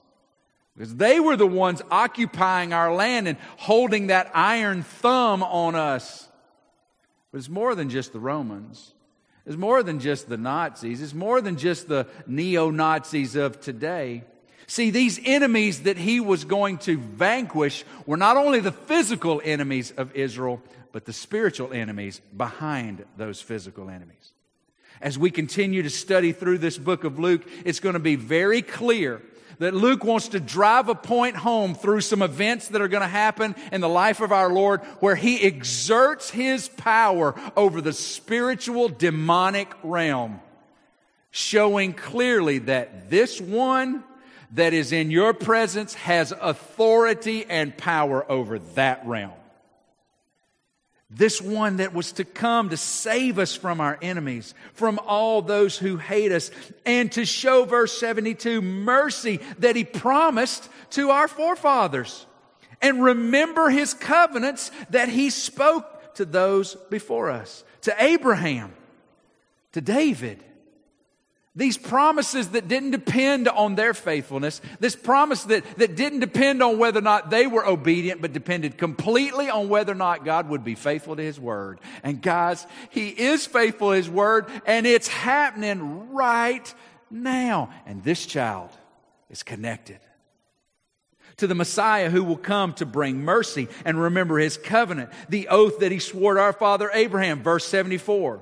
Because 0.78 0.96
they 0.96 1.20
were 1.20 1.36
the 1.36 1.46
ones 1.46 1.82
occupying 1.92 2.72
our 2.72 2.96
land 2.96 3.28
and 3.28 3.38
holding 3.58 4.08
that 4.08 4.32
iron 4.34 4.84
thumb 4.84 5.44
on 5.44 5.76
us. 5.76 6.30
But 7.34 7.40
it's 7.40 7.50
more 7.50 7.76
than 7.76 7.90
just 7.90 8.14
the 8.14 8.20
Romans. 8.20 8.94
It's 9.46 9.58
more 9.58 9.84
than 9.84 10.00
just 10.00 10.30
the 10.30 10.38
Nazis. 10.38 11.02
It's 11.02 11.14
more 11.14 11.42
than 11.42 11.58
just 11.58 11.90
the 11.90 12.08
neo 12.26 12.70
Nazis 12.70 13.36
of 13.36 13.60
today. 13.60 14.24
See, 14.67 14.89
these 14.89 15.19
enemies 15.23 15.84
that 15.84 15.97
he 15.97 16.19
was 16.19 16.43
going 16.43 16.80
to 16.80 16.97
vanquish 16.97 17.84
were 18.06 18.17
not 18.17 18.38
only 18.38 18.60
the 18.60 18.71
physical 18.71 19.41
enemies 19.43 19.91
of 19.91 20.15
Israel, 20.15 20.62
but 20.91 21.06
the 21.06 21.13
spiritual 21.13 21.73
enemies 21.73 22.21
behind 22.36 23.06
those 23.17 23.41
physical 23.41 23.89
enemies. 23.89 24.32
As 25.01 25.17
we 25.19 25.30
continue 25.30 25.84
to 25.84 25.89
study 25.89 26.32
through 26.32 26.60
this 26.60 26.78
book 26.78 27.04
of 27.04 27.19
Luke, 27.19 27.43
it's 27.65 27.80
going 27.80 27.93
to 27.93 27.99
be 27.99 28.15
very 28.15 28.62
clear 28.62 29.21
that 29.60 29.73
Luke 29.73 30.04
wants 30.04 30.30
to 30.30 30.39
drive 30.39 30.89
a 30.89 30.95
point 30.95 31.36
home 31.36 31.75
through 31.75 32.01
some 32.01 32.21
events 32.21 32.69
that 32.69 32.82
are 32.82 32.88
going 32.88 33.01
to 33.01 33.08
happen 33.08 33.56
in 33.71 33.82
the 33.82 33.89
life 33.89 34.19
of 34.21 34.32
our 34.32 34.51
Lord 34.51 34.82
where 34.99 35.15
he 35.15 35.41
exerts 35.41 36.30
his 36.30 36.67
power 36.67 37.36
over 37.56 37.82
the 37.82 37.93
spiritual 37.93 38.89
demonic 38.89 39.71
realm, 39.84 40.39
showing 41.32 41.93
clearly 41.93 42.60
that 42.60 43.10
this 43.10 43.39
one 43.39 44.04
that 44.52 44.74
is 44.74 44.92
in 44.92 45.12
your 45.12 45.34
presence 45.34 45.94
has 45.96 46.32
authority 46.32 47.46
and 47.46 47.76
power 47.78 48.30
over 48.32 48.60
that 48.60 49.06
realm. 49.06 49.32
This 51.10 51.42
one 51.42 51.78
that 51.78 51.94
was 51.94 52.14
to 52.14 52.26
come 52.26 52.70
to 52.70 52.78
save 52.78 53.40
us 53.40 53.56
from 53.56 53.80
our 53.80 53.98
enemies, 54.02 54.54
from 54.74 55.00
all 55.06 55.42
those 55.42 55.78
who 55.78 55.98
hate 55.98 56.32
us, 56.32 56.52
and 56.86 57.12
to 57.14 57.26
show, 57.26 57.64
verse 57.66 57.98
72, 58.00 58.62
mercy 58.62 59.40
that 59.60 59.76
he 59.76 59.84
promised 59.84 60.68
to 60.92 61.12
our 61.12 61.28
forefathers. 61.28 62.26
And 62.82 63.04
remember 63.04 63.70
his 63.70 63.94
covenants 63.94 64.72
that 64.90 65.08
he 65.08 65.30
spoke 65.30 66.16
to 66.16 66.26
those 66.26 66.76
before 66.90 67.30
us, 67.30 67.64
to 67.82 68.04
Abraham, 68.04 68.74
to 69.74 69.82
David, 69.82 70.44
these 71.56 71.78
promises 71.78 72.50
that 72.50 72.68
didn't 72.68 72.91
depend 72.91 73.48
on 73.48 73.76
their 73.76 73.94
faithfulness, 73.94 74.60
this 74.82 74.96
promise 74.96 75.44
that, 75.44 75.63
that 75.78 75.96
didn't 75.96 76.20
depend 76.20 76.62
on 76.62 76.78
whether 76.78 77.00
or 77.00 77.04
not 77.04 77.30
they 77.30 77.48
were 77.48 77.65
obedient, 77.65 78.22
but 78.22 78.34
depended 78.34 78.78
completely 78.78 79.50
on 79.50 79.70
whether 79.70 79.94
or 79.94 79.96
not 79.96 80.26
God 80.26 80.50
would 80.50 80.65
be 80.65 80.76
faithful 80.76 81.15
to 81.15 81.22
His 81.22 81.39
Word. 81.39 81.80
And 82.04 82.22
guys, 82.22 82.68
He 82.89 83.08
is 83.08 83.46
faithful 83.46 83.91
to 83.91 83.96
His 83.96 84.10
Word, 84.10 84.48
and 84.65 84.86
it's 84.86 85.08
happening 85.08 86.13
right 86.13 86.74
now. 87.10 87.70
And 87.86 88.04
this 88.04 88.26
child 88.26 88.72
is 89.30 89.41
connected 89.41 90.00
to 91.38 91.48
the 91.48 91.56
Messiah 91.56 92.10
who 92.10 92.24
will 92.24 92.38
come 92.38 92.74
to 92.74 92.86
bring 92.86 93.24
mercy 93.24 93.70
and 93.86 94.02
remember 94.02 94.39
His 94.39 94.58
covenant, 94.58 95.10
the 95.30 95.48
oath 95.48 95.80
that 95.80 95.94
He 95.94 96.00
swore 96.00 96.34
to 96.34 96.41
our 96.41 96.54
father 96.54 96.89
Abraham, 96.94 97.44
verse 97.44 97.65
74 97.65 98.41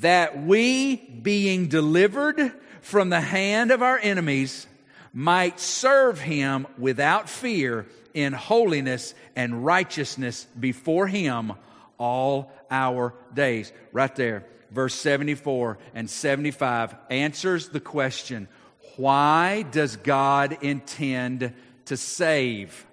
that 0.00 0.44
we, 0.44 0.96
being 0.96 1.68
delivered 1.68 2.52
from 2.80 3.10
the 3.10 3.20
hand 3.20 3.70
of 3.70 3.82
our 3.82 3.98
enemies, 3.98 4.66
might 5.12 5.60
serve 5.60 6.20
him 6.20 6.66
without 6.76 7.28
fear 7.28 7.86
in 8.12 8.32
holiness 8.32 9.14
and 9.36 9.64
righteousness 9.64 10.46
before 10.58 11.06
him 11.06 11.52
all 11.98 12.52
our 12.70 13.14
days. 13.32 13.72
Right 13.92 14.14
there, 14.16 14.44
verse 14.70 14.94
74 14.94 15.78
and 15.94 16.10
75 16.10 16.94
answers 17.10 17.68
the 17.68 17.80
question 17.80 18.48
why 18.96 19.62
does 19.62 19.96
God 19.96 20.58
intend 20.62 21.52
to 21.86 21.96
save? 21.96 22.86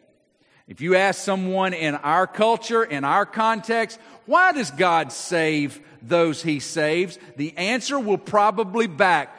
If 0.72 0.80
you 0.80 0.96
ask 0.96 1.22
someone 1.22 1.74
in 1.74 1.96
our 1.96 2.26
culture, 2.26 2.82
in 2.82 3.04
our 3.04 3.26
context, 3.26 4.00
why 4.26 4.54
does 4.54 4.72
God 4.72 5.12
save 5.12 5.82
those 6.02 6.42
he 6.42 6.62
saves? 6.62 7.20
The 7.36 7.58
answer 7.58 8.00
will 8.00 8.18
probably 8.18 8.88
back, 8.88 9.36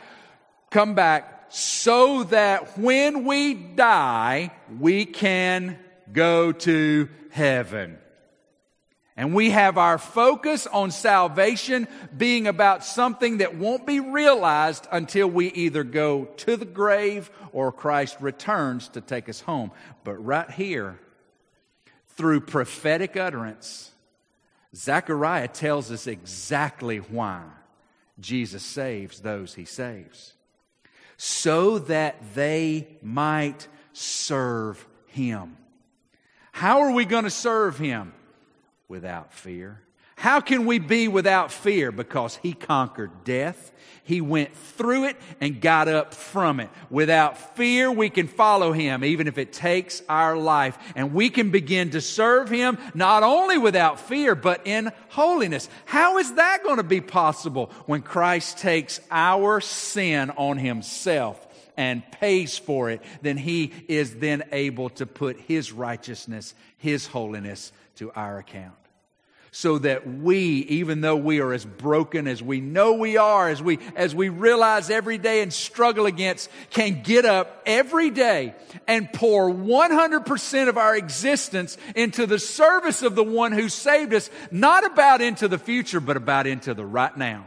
come 0.69 0.95
back 0.95 1.47
so 1.49 2.25
that 2.25 2.77
when 2.79 3.25
we 3.25 3.55
die, 3.55 4.53
we 4.79 5.07
can 5.07 5.79
go 6.13 6.53
to 6.53 7.09
heaven. 7.31 7.97
And 9.17 9.35
we 9.35 9.49
have 9.49 9.79
our 9.79 9.97
focus 9.97 10.67
on 10.67 10.91
salvation 10.91 11.89
being 12.15 12.47
about 12.47 12.85
something 12.85 13.39
that 13.39 13.57
won't 13.57 13.87
be 13.87 14.01
realized 14.01 14.87
until 14.93 15.29
we 15.29 15.47
either 15.53 15.83
go 15.83 16.27
to 16.27 16.59
the 16.59 16.67
grave 16.67 17.31
or 17.53 17.73
Christ 17.73 18.19
returns 18.21 18.91
to 18.91 19.01
take 19.01 19.31
us 19.31 19.41
home. 19.41 19.71
But 20.05 20.23
right 20.23 20.51
here, 20.51 20.99
through 22.17 22.41
prophetic 22.41 23.17
utterance, 23.17 23.91
Zechariah 24.75 25.49
tells 25.49 25.91
us 25.91 26.07
exactly 26.07 26.99
why 26.99 27.43
Jesus 28.19 28.63
saves 28.63 29.21
those 29.21 29.55
he 29.55 29.65
saves. 29.65 30.35
So 31.17 31.79
that 31.79 32.17
they 32.35 32.89
might 33.03 33.69
serve 33.93 34.85
him. 35.07 35.57
How 36.53 36.81
are 36.81 36.93
we 36.93 37.05
going 37.05 37.25
to 37.25 37.31
serve 37.31 37.79
him? 37.79 38.13
without 38.93 39.33
fear. 39.33 39.81
How 40.23 40.39
can 40.41 40.67
we 40.67 40.79
be 40.79 41.09
without 41.09 41.51
fear? 41.51 41.91
Because 41.91 42.37
he 42.37 42.53
conquered 42.53 43.25
death. 43.25 43.73
He 44.05 44.21
went 44.21 44.55
through 44.55 45.07
it 45.07 45.17
and 45.41 45.61
got 45.61 45.89
up 45.89 46.15
from 46.15 46.61
it. 46.61 46.71
Without 46.91 47.57
fear, 47.57 47.91
we 47.91 48.09
can 48.09 48.29
follow 48.29 48.71
him, 48.71 49.03
even 49.03 49.27
if 49.27 49.37
it 49.37 49.53
takes 49.53 50.01
our 50.09 50.37
life. 50.37 50.79
And 50.95 51.13
we 51.13 51.29
can 51.29 51.51
begin 51.51 51.91
to 51.91 52.01
serve 52.01 52.49
him 52.49 52.79
not 52.95 53.25
only 53.25 53.59
without 53.59 53.99
fear, 53.99 54.37
but 54.37 54.65
in 54.65 54.93
holiness. 55.09 55.69
How 55.87 56.19
is 56.19 56.35
that 56.35 56.63
going 56.63 56.77
to 56.77 56.85
be 56.85 57.01
possible 57.01 57.73
when 57.87 58.01
Christ 58.01 58.59
takes 58.59 59.01
our 59.11 59.61
sin 59.61 60.31
on 60.31 60.57
himself? 60.57 61.49
and 61.75 62.03
pays 62.13 62.59
for 62.59 62.91
it, 62.91 63.01
then 63.23 63.39
he 63.39 63.73
is 63.89 64.17
then 64.17 64.43
able 64.53 64.91
to 64.91 65.07
put 65.07 65.41
his 65.41 65.73
righteousness, 65.73 66.55
his 66.77 67.07
holiness 67.07 67.73
to 67.97 68.13
our 68.13 68.37
account 68.37 68.75
so 69.55 69.77
that 69.79 70.09
we, 70.09 70.39
even 70.39 71.03
though 71.03 71.17
we 71.17 71.41
are 71.41 71.53
as 71.53 71.67
broken 71.67 72.27
as 72.27 72.43
we 72.43 72.63
know 72.63 72.95
we 72.95 73.19
are, 73.19 73.51
as 73.51 73.63
we, 73.63 73.79
as 73.95 74.15
we 74.15 74.31
realize 74.31 74.89
every 74.89 75.19
day 75.19 75.43
and 75.43 75.53
struggle 75.53 76.07
against, 76.07 76.49
can 76.71 77.03
get 77.03 77.27
up 77.27 77.63
every 77.67 78.09
day 78.09 78.55
and 78.89 79.13
pour 79.13 79.51
100% 79.51 80.69
of 80.69 80.79
our 80.79 80.97
existence 80.97 81.77
into 81.95 82.25
the 82.25 82.39
service 82.39 83.03
of 83.03 83.15
the 83.15 83.23
one 83.23 83.53
who 83.53 83.69
saved 83.69 84.15
us, 84.15 84.31
not 84.51 84.87
about 84.87 85.21
into 85.21 85.49
the 85.49 85.59
future, 85.59 86.01
but 86.01 86.17
about 86.17 86.47
into 86.47 86.73
the 86.73 86.87
right 86.87 87.15
now 87.15 87.47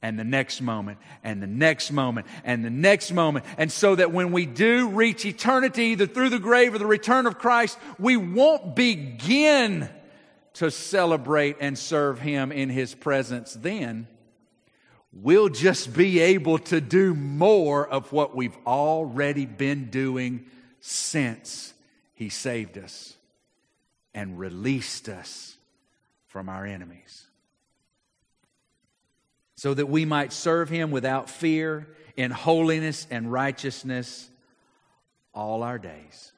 and 0.00 0.16
the 0.16 0.24
next 0.24 0.60
moment 0.60 0.98
and 1.24 1.42
the 1.42 1.48
next 1.48 1.90
moment 1.90 2.28
and 2.44 2.64
the 2.64 2.70
next 2.70 3.10
moment. 3.10 3.44
And 3.56 3.72
so 3.72 3.96
that 3.96 4.12
when 4.12 4.30
we 4.30 4.46
do 4.46 4.90
reach 4.90 5.26
eternity, 5.26 5.86
either 5.86 6.06
through 6.06 6.28
the 6.28 6.38
grave 6.38 6.76
or 6.76 6.78
the 6.78 6.86
return 6.86 7.26
of 7.26 7.38
Christ, 7.38 7.76
we 7.98 8.16
won't 8.16 8.76
begin 8.76 9.88
to 10.58 10.72
celebrate 10.72 11.56
and 11.60 11.78
serve 11.78 12.18
Him 12.18 12.50
in 12.50 12.68
His 12.68 12.92
presence, 12.92 13.54
then 13.54 14.08
we'll 15.12 15.48
just 15.48 15.94
be 15.94 16.18
able 16.18 16.58
to 16.58 16.80
do 16.80 17.14
more 17.14 17.88
of 17.88 18.12
what 18.12 18.34
we've 18.34 18.56
already 18.66 19.46
been 19.46 19.88
doing 19.88 20.46
since 20.80 21.72
He 22.12 22.28
saved 22.28 22.76
us 22.76 23.16
and 24.12 24.36
released 24.36 25.08
us 25.08 25.56
from 26.26 26.48
our 26.48 26.66
enemies. 26.66 27.24
So 29.54 29.74
that 29.74 29.86
we 29.86 30.04
might 30.04 30.32
serve 30.32 30.68
Him 30.68 30.90
without 30.90 31.30
fear, 31.30 31.86
in 32.16 32.32
holiness 32.32 33.06
and 33.12 33.30
righteousness 33.30 34.28
all 35.32 35.62
our 35.62 35.78
days. 35.78 36.32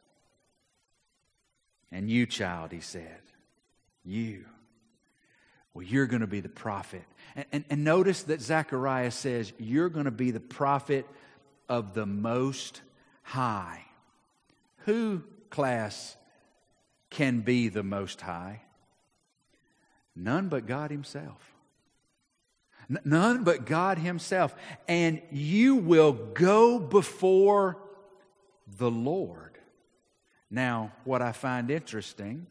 And 1.90 2.10
you, 2.10 2.26
child, 2.26 2.70
He 2.70 2.80
said, 2.80 3.20
you. 4.04 4.44
Well, 5.74 5.84
you're 5.84 6.06
going 6.06 6.20
to 6.20 6.26
be 6.26 6.40
the 6.40 6.48
prophet. 6.48 7.04
And, 7.36 7.46
and, 7.52 7.64
and 7.70 7.84
notice 7.84 8.24
that 8.24 8.40
Zechariah 8.40 9.10
says, 9.10 9.52
You're 9.58 9.88
going 9.88 10.06
to 10.06 10.10
be 10.10 10.30
the 10.30 10.40
prophet 10.40 11.06
of 11.68 11.94
the 11.94 12.06
Most 12.06 12.82
High. 13.22 13.84
Who, 14.86 15.22
class, 15.50 16.16
can 17.10 17.40
be 17.40 17.68
the 17.68 17.82
Most 17.82 18.20
High? 18.20 18.62
None 20.16 20.48
but 20.48 20.66
God 20.66 20.90
Himself. 20.90 21.54
None 23.04 23.44
but 23.44 23.66
God 23.66 23.98
Himself. 23.98 24.54
And 24.88 25.22
you 25.30 25.76
will 25.76 26.12
go 26.12 26.80
before 26.80 27.78
the 28.78 28.90
Lord. 28.90 29.58
Now, 30.50 30.92
what 31.04 31.22
I 31.22 31.30
find 31.30 31.70
interesting 31.70 32.46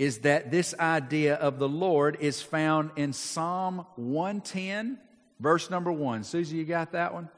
is 0.00 0.20
that 0.20 0.50
this 0.50 0.74
idea 0.80 1.34
of 1.34 1.58
the 1.58 1.68
Lord 1.68 2.16
is 2.20 2.40
found 2.40 2.90
in 2.96 3.12
Psalm 3.12 3.84
110, 3.96 4.98
verse 5.38 5.68
number 5.68 5.92
1. 5.92 6.24
Susie, 6.24 6.56
you 6.56 6.64
got 6.64 6.92
that 6.92 7.12
one? 7.12 7.28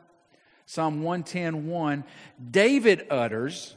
Psalm 0.64 1.02
110, 1.02 1.66
1. 1.66 2.04
David 2.52 3.08
utters, 3.10 3.74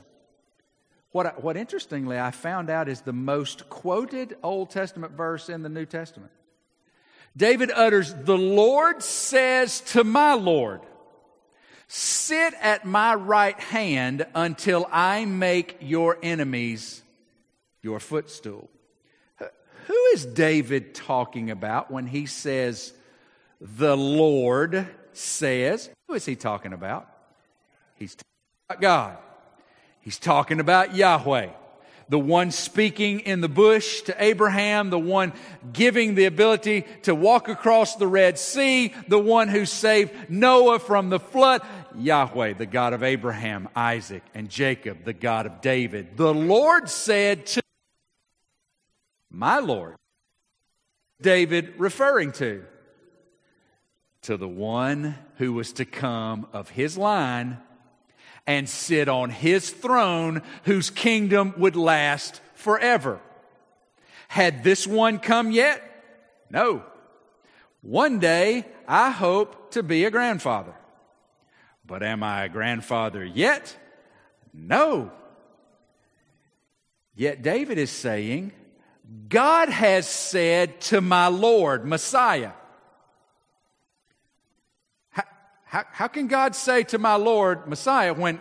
what, 1.11 1.43
what 1.43 1.57
interestingly 1.57 2.19
I 2.19 2.29
found 2.29 2.69
out 2.69 2.87
is 2.87 3.01
the 3.01 3.11
most 3.11 3.69
quoted 3.71 4.37
Old 4.43 4.69
Testament 4.69 5.13
verse 5.13 5.49
in 5.49 5.63
the 5.63 5.69
New 5.69 5.87
Testament. 5.87 6.31
David 7.35 7.71
utters, 7.71 8.13
The 8.13 8.37
Lord 8.37 9.01
says 9.01 9.81
to 9.81 10.03
my 10.03 10.35
Lord, 10.35 10.81
Sit 11.87 12.53
at 12.61 12.85
my 12.85 13.15
right 13.15 13.59
hand 13.59 14.27
until 14.35 14.87
I 14.91 15.25
make 15.25 15.77
your 15.81 16.19
enemies 16.21 17.01
your 17.81 17.99
footstool. 17.99 18.69
Who 19.87 20.05
is 20.13 20.25
David 20.25 20.95
talking 20.95 21.51
about 21.51 21.91
when 21.91 22.07
he 22.07 22.25
says, 22.25 22.93
the 23.61 23.95
Lord 23.95 24.87
says? 25.13 25.89
Who 26.07 26.15
is 26.15 26.25
he 26.25 26.35
talking 26.35 26.73
about? 26.73 27.07
He's 27.95 28.15
talking 28.15 28.25
about 28.69 28.81
God. 28.81 29.17
He's 30.01 30.19
talking 30.19 30.59
about 30.59 30.95
Yahweh, 30.95 31.49
the 32.09 32.19
one 32.19 32.51
speaking 32.51 33.21
in 33.21 33.41
the 33.41 33.49
bush 33.49 34.01
to 34.01 34.23
Abraham, 34.23 34.91
the 34.91 34.99
one 34.99 35.33
giving 35.73 36.13
the 36.13 36.25
ability 36.25 36.85
to 37.03 37.15
walk 37.15 37.47
across 37.47 37.95
the 37.95 38.05
Red 38.05 38.37
Sea, 38.37 38.93
the 39.07 39.17
one 39.17 39.47
who 39.47 39.65
saved 39.65 40.29
Noah 40.29 40.77
from 40.77 41.09
the 41.09 41.19
flood. 41.19 41.61
Yahweh, 41.97 42.53
the 42.53 42.65
God 42.65 42.93
of 42.93 43.01
Abraham, 43.01 43.69
Isaac, 43.75 44.21
and 44.35 44.49
Jacob, 44.49 45.05
the 45.05 45.13
God 45.13 45.45
of 45.45 45.61
David. 45.61 46.17
The 46.17 46.33
Lord 46.33 46.89
said 46.89 47.45
to 47.47 47.61
my 49.35 49.59
Lord. 49.59 49.95
David 51.21 51.73
referring 51.77 52.31
to? 52.33 52.63
To 54.23 54.37
the 54.37 54.47
one 54.47 55.15
who 55.37 55.53
was 55.53 55.73
to 55.73 55.85
come 55.85 56.47
of 56.53 56.69
his 56.69 56.97
line 56.97 57.57
and 58.47 58.67
sit 58.69 59.09
on 59.09 59.29
his 59.29 59.69
throne, 59.69 60.41
whose 60.63 60.89
kingdom 60.89 61.53
would 61.57 61.75
last 61.75 62.41
forever. 62.53 63.19
Had 64.27 64.63
this 64.63 64.87
one 64.87 65.19
come 65.19 65.51
yet? 65.51 65.81
No. 66.49 66.83
One 67.81 68.19
day, 68.19 68.65
I 68.87 69.11
hope 69.11 69.71
to 69.71 69.83
be 69.83 70.05
a 70.05 70.11
grandfather. 70.11 70.73
But 71.85 72.01
am 72.01 72.23
I 72.23 72.45
a 72.45 72.49
grandfather 72.49 73.23
yet? 73.23 73.75
No. 74.53 75.11
Yet 77.15 77.41
David 77.41 77.77
is 77.77 77.91
saying, 77.91 78.51
God 79.29 79.69
has 79.69 80.07
said 80.07 80.81
to 80.81 81.01
my 81.01 81.27
Lord, 81.27 81.85
Messiah. 81.85 82.51
How, 85.09 85.23
how, 85.65 85.83
how, 85.91 86.07
can 86.07 86.27
God 86.27 86.55
say 86.55 86.83
to 86.83 86.97
my 86.97 87.15
Lord, 87.15 87.67
Messiah, 87.67 88.13
when 88.13 88.39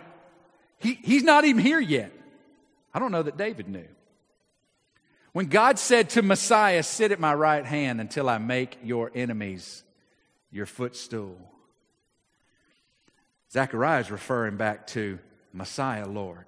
he, 0.79 0.93
he's 1.03 1.23
not 1.23 1.45
even 1.45 1.61
here 1.61 1.79
yet? 1.79 2.11
I 2.93 2.99
don't 2.99 3.11
know 3.11 3.23
that 3.23 3.37
David 3.37 3.67
knew. 3.67 3.87
When 5.33 5.47
God 5.47 5.77
said 5.77 6.11
to 6.11 6.21
Messiah, 6.21 6.81
Sit 6.81 7.11
at 7.11 7.19
my 7.19 7.33
right 7.33 7.65
hand 7.65 7.99
until 7.99 8.29
I 8.29 8.37
make 8.37 8.77
your 8.83 9.11
enemies 9.13 9.83
your 10.51 10.65
footstool. 10.65 11.37
Zechariah 13.51 13.99
is 13.99 14.11
referring 14.11 14.55
back 14.55 14.87
to 14.87 15.19
Messiah, 15.51 16.07
Lord, 16.07 16.45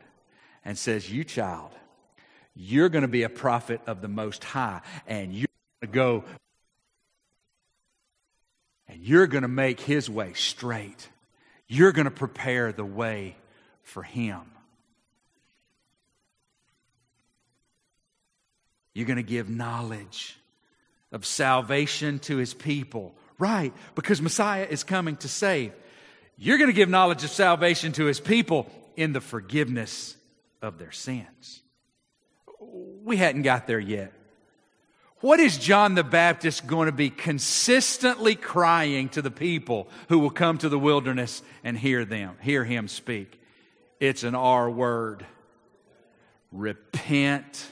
and 0.63 0.77
says, 0.77 1.11
You 1.11 1.25
child, 1.25 1.71
you're 2.57 2.89
going 2.89 3.03
to 3.03 3.07
be 3.07 3.23
a 3.23 3.29
prophet 3.29 3.81
of 3.85 4.01
the 4.01 4.07
Most 4.07 4.43
High, 4.43 4.81
and 5.05 5.33
you're 5.33 5.47
going 5.81 5.91
to 5.91 5.95
go 5.95 6.23
and 8.89 9.01
you're 9.01 9.27
going 9.27 9.41
to 9.41 9.47
make 9.49 9.79
his 9.79 10.09
way 10.09 10.33
straight. 10.33 11.09
You're 11.67 11.91
going 11.91 12.05
to 12.05 12.11
prepare 12.11 12.71
the 12.71 12.85
way 12.85 13.35
for 13.83 14.01
him. 14.01 14.41
You're 18.93 19.05
going 19.05 19.17
to 19.17 19.23
give 19.23 19.49
knowledge 19.49 20.37
of 21.11 21.25
salvation 21.25 22.19
to 22.19 22.37
his 22.37 22.53
people. 22.53 23.13
Right, 23.39 23.71
because 23.93 24.19
Messiah 24.19 24.65
is 24.67 24.83
coming 24.83 25.15
to 25.17 25.27
save. 25.27 25.71
You're 26.37 26.57
going 26.57 26.71
to 26.71 26.75
give 26.75 26.89
knowledge 26.89 27.23
of 27.23 27.29
salvation 27.29 27.91
to 27.93 28.05
his 28.05 28.19
people 28.19 28.67
in 28.95 29.13
the 29.13 29.21
forgiveness 29.21 30.15
of 30.61 30.79
their 30.79 30.91
sins. 30.91 31.61
We 32.59 33.17
hadn't 33.17 33.43
got 33.43 33.67
there 33.67 33.79
yet. 33.79 34.13
What 35.21 35.39
is 35.39 35.57
John 35.57 35.95
the 35.95 36.03
Baptist 36.03 36.67
going 36.67 36.85
to 36.85 36.91
be 36.91 37.09
consistently 37.09 38.35
crying 38.35 39.09
to 39.09 39.21
the 39.21 39.31
people 39.31 39.87
who 40.09 40.19
will 40.19 40.29
come 40.29 40.59
to 40.59 40.69
the 40.69 40.77
wilderness 40.77 41.41
and 41.63 41.75
hear 41.75 42.05
them, 42.05 42.35
hear 42.41 42.63
him 42.63 42.87
speak? 42.87 43.41
It's 43.99 44.23
an 44.23 44.35
R 44.35 44.69
word. 44.69 45.25
Repent, 46.51 47.65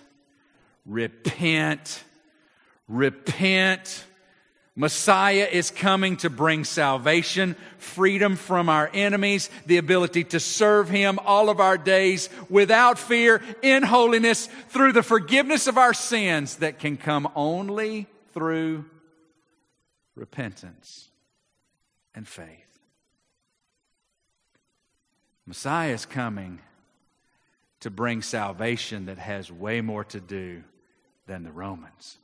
repent, 0.85 2.03
repent 2.87 4.05
Messiah 4.77 5.47
is 5.49 5.71
coming 5.71 6.17
to 6.17 6.29
bring 6.29 6.65
salvation, 6.65 7.55
freedom 7.77 8.35
from 8.35 8.67
our 8.67 8.89
enemies, 8.93 9.49
the 9.65 9.77
ability 9.77 10.25
to 10.25 10.39
serve 10.39 10.89
Him 10.89 11.17
all 11.19 11.49
of 11.49 11.61
our 11.61 11.77
days 11.77 12.29
without 12.49 12.99
fear, 12.99 13.41
in 13.61 13.83
holiness, 13.83 14.47
through 14.67 14.91
the 14.91 15.03
forgiveness 15.03 15.67
of 15.67 15.77
our 15.77 15.93
sins 15.93 16.57
that 16.57 16.79
can 16.79 16.97
come 16.97 17.29
only 17.35 18.07
through 18.33 18.83
repentance 20.13 21.07
and 22.13 22.27
faith. 22.27 22.79
Messiah 25.45 25.93
is 25.93 26.05
coming 26.05 26.59
to 27.79 27.89
bring 27.89 28.21
salvation 28.21 29.05
that 29.05 29.19
has 29.19 29.49
way 29.49 29.79
more 29.79 30.03
to 30.03 30.19
do 30.19 30.63
than 31.27 31.43
the 31.43 31.51
Romans. 31.51 32.17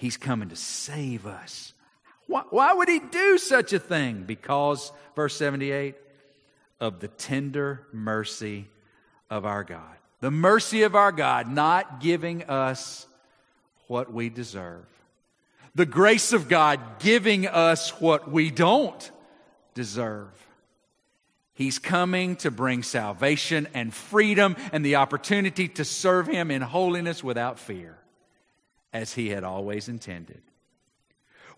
He's 0.00 0.16
coming 0.16 0.48
to 0.48 0.56
save 0.56 1.26
us. 1.26 1.74
Why, 2.26 2.42
why, 2.48 2.72
would 2.72 2.88
he 2.88 3.00
do 3.00 3.36
such 3.36 3.74
a 3.74 3.78
thing? 3.78 4.22
Because, 4.22 4.92
verse 5.14 5.36
78, 5.36 5.94
of 6.80 7.00
the 7.00 7.08
tender 7.08 7.86
mercy 7.92 8.66
of 9.28 9.44
our 9.44 9.62
God. 9.62 9.94
The 10.20 10.30
mercy 10.30 10.84
of 10.84 10.94
our 10.94 11.12
God 11.12 11.48
not 11.48 12.00
giving 12.00 12.44
us 12.44 13.06
what 13.88 14.10
we 14.10 14.30
deserve. 14.30 14.86
The 15.74 15.84
grace 15.84 16.32
of 16.32 16.48
God 16.48 16.80
giving 17.00 17.46
us 17.46 17.90
what 18.00 18.30
we 18.30 18.50
don't 18.50 19.10
deserve. 19.74 20.30
He's 21.52 21.78
coming 21.78 22.36
to 22.36 22.50
bring 22.50 22.82
salvation 22.84 23.68
and 23.74 23.92
freedom 23.92 24.56
and 24.72 24.82
the 24.82 24.96
opportunity 24.96 25.68
to 25.68 25.84
serve 25.84 26.26
Him 26.26 26.50
in 26.50 26.62
holiness 26.62 27.22
without 27.22 27.58
fear 27.58 27.99
as 28.92 29.12
he 29.12 29.28
had 29.28 29.44
always 29.44 29.88
intended. 29.88 30.42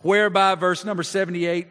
Whereby, 0.00 0.54
verse 0.56 0.84
number 0.84 1.02
78, 1.02 1.66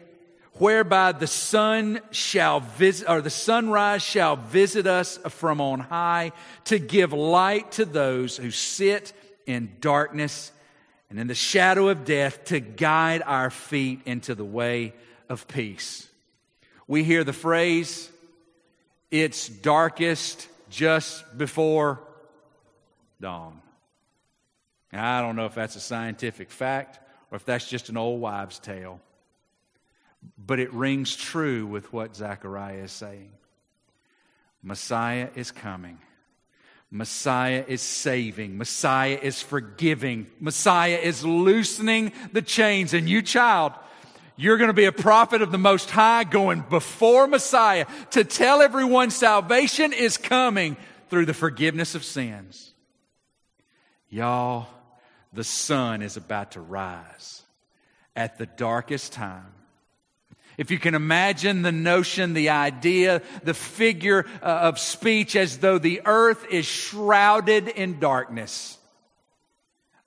whereby 0.54 1.12
the 1.12 1.26
sun 1.26 2.00
shall 2.10 2.60
visit, 2.60 3.08
or 3.08 3.20
the 3.20 3.30
sunrise 3.30 4.02
shall 4.02 4.36
visit 4.36 4.86
us 4.86 5.18
from 5.28 5.60
on 5.60 5.80
high 5.80 6.32
to 6.64 6.78
give 6.78 7.12
light 7.12 7.72
to 7.72 7.84
those 7.84 8.36
who 8.36 8.50
sit 8.50 9.12
in 9.46 9.72
darkness 9.80 10.52
and 11.10 11.20
in 11.20 11.26
the 11.26 11.34
shadow 11.34 11.88
of 11.88 12.04
death 12.04 12.44
to 12.46 12.60
guide 12.60 13.22
our 13.24 13.50
feet 13.50 14.00
into 14.06 14.34
the 14.34 14.44
way 14.44 14.94
of 15.28 15.46
peace. 15.46 16.08
We 16.86 17.04
hear 17.04 17.24
the 17.24 17.32
phrase, 17.32 18.10
it's 19.10 19.48
darkest 19.48 20.48
just 20.70 21.36
before 21.36 22.00
dawn. 23.20 23.60
Now, 24.92 25.18
I 25.18 25.22
don't 25.22 25.36
know 25.36 25.46
if 25.46 25.54
that's 25.54 25.76
a 25.76 25.80
scientific 25.80 26.50
fact 26.50 27.00
or 27.30 27.36
if 27.36 27.44
that's 27.44 27.68
just 27.68 27.88
an 27.88 27.96
old 27.96 28.20
wives' 28.20 28.58
tale, 28.58 29.00
but 30.38 30.60
it 30.60 30.72
rings 30.72 31.16
true 31.16 31.66
with 31.66 31.92
what 31.92 32.14
Zechariah 32.14 32.84
is 32.84 32.92
saying. 32.92 33.32
Messiah 34.62 35.28
is 35.34 35.50
coming. 35.50 35.98
Messiah 36.90 37.64
is 37.66 37.80
saving. 37.80 38.58
Messiah 38.58 39.18
is 39.20 39.40
forgiving. 39.40 40.26
Messiah 40.38 40.98
is 41.02 41.24
loosening 41.24 42.12
the 42.32 42.42
chains. 42.42 42.92
And 42.92 43.08
you, 43.08 43.22
child, 43.22 43.72
you're 44.36 44.58
going 44.58 44.68
to 44.68 44.74
be 44.74 44.84
a 44.84 44.92
prophet 44.92 45.40
of 45.40 45.50
the 45.50 45.58
Most 45.58 45.90
High 45.90 46.24
going 46.24 46.60
before 46.68 47.26
Messiah 47.26 47.86
to 48.10 48.24
tell 48.24 48.60
everyone 48.60 49.10
salvation 49.10 49.94
is 49.94 50.18
coming 50.18 50.76
through 51.08 51.24
the 51.24 51.34
forgiveness 51.34 51.94
of 51.94 52.04
sins. 52.04 52.74
Y'all, 54.10 54.68
the 55.32 55.44
sun 55.44 56.02
is 56.02 56.16
about 56.16 56.52
to 56.52 56.60
rise 56.60 57.42
at 58.14 58.38
the 58.38 58.46
darkest 58.46 59.12
time. 59.12 59.52
If 60.58 60.70
you 60.70 60.78
can 60.78 60.94
imagine 60.94 61.62
the 61.62 61.72
notion, 61.72 62.34
the 62.34 62.50
idea, 62.50 63.22
the 63.42 63.54
figure 63.54 64.26
uh, 64.42 64.46
of 64.46 64.78
speech 64.78 65.34
as 65.34 65.58
though 65.58 65.78
the 65.78 66.02
earth 66.04 66.46
is 66.50 66.66
shrouded 66.66 67.68
in 67.68 67.98
darkness, 67.98 68.78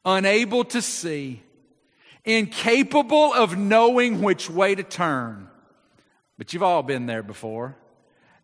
unable 0.06 0.64
to 0.66 0.82
see, 0.82 1.42
incapable 2.24 3.34
of 3.34 3.58
knowing 3.58 4.22
which 4.22 4.50
way 4.50 4.76
to 4.76 4.84
turn. 4.84 5.48
But 6.38 6.54
you've 6.54 6.64
all 6.64 6.84
been 6.84 7.06
there 7.06 7.24
before 7.24 7.76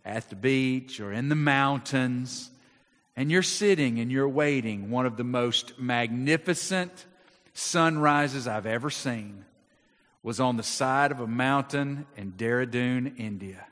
at 0.04 0.30
the 0.30 0.36
beach 0.36 1.00
or 1.00 1.12
in 1.12 1.30
the 1.30 1.36
mountains 1.36 2.51
and 3.22 3.30
you're 3.30 3.44
sitting 3.44 4.00
and 4.00 4.12
you're 4.12 4.28
waiting 4.28 4.90
one 4.90 5.06
of 5.06 5.16
the 5.16 5.24
most 5.24 5.78
magnificent 5.78 7.06
sunrises 7.54 8.48
I've 8.48 8.66
ever 8.66 8.90
seen 8.90 9.46
was 10.24 10.40
on 10.40 10.58
the 10.58 10.64
side 10.64 11.12
of 11.12 11.20
a 11.20 11.28
mountain 11.28 12.08
in 12.18 12.32
Dehradun, 12.32 13.20
India. 13.20 13.64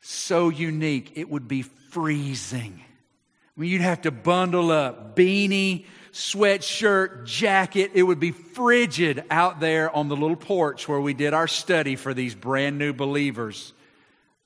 So 0.00 0.50
unique, 0.50 1.14
it 1.16 1.28
would 1.28 1.48
be 1.48 1.62
freezing. 1.62 2.80
I 2.80 3.60
mean, 3.60 3.70
you'd 3.72 3.80
have 3.80 4.02
to 4.02 4.12
bundle 4.12 4.70
up 4.70 5.16
beanie, 5.16 5.84
sweatshirt, 6.12 7.26
jacket. 7.26 7.90
It 7.94 8.04
would 8.04 8.20
be 8.20 8.30
frigid 8.30 9.24
out 9.32 9.58
there 9.58 9.90
on 9.90 10.06
the 10.06 10.16
little 10.16 10.36
porch 10.36 10.86
where 10.86 11.00
we 11.00 11.12
did 11.12 11.34
our 11.34 11.48
study 11.48 11.96
for 11.96 12.14
these 12.14 12.36
brand 12.36 12.78
new 12.78 12.92
believers 12.92 13.72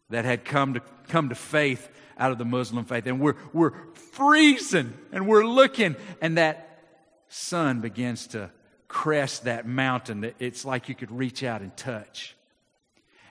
that 0.09 0.25
had 0.25 0.47
come 0.47 0.73
to, 0.73 0.81
come 1.09 1.29
to 1.29 1.35
faith 1.35 1.91
out 2.18 2.33
of 2.33 2.38
the 2.38 2.44
Muslim 2.44 2.85
faith. 2.85 3.07
And 3.07 3.20
we're, 3.20 3.37
we're 3.53 3.72
freezing 3.94 4.94
and 5.12 5.27
we're 5.27 5.44
looking, 5.44 5.96
and 6.20 6.38
that 6.38 6.81
sun 7.29 7.81
begins 7.81 8.29
to 8.29 8.50
crest 8.88 9.44
that 9.44 9.66
mountain. 9.66 10.22
that 10.22 10.35
It's 10.38 10.64
like 10.64 10.88
you 10.88 10.94
could 10.94 11.11
reach 11.11 11.42
out 11.42 11.61
and 11.61 11.77
touch. 11.77 12.37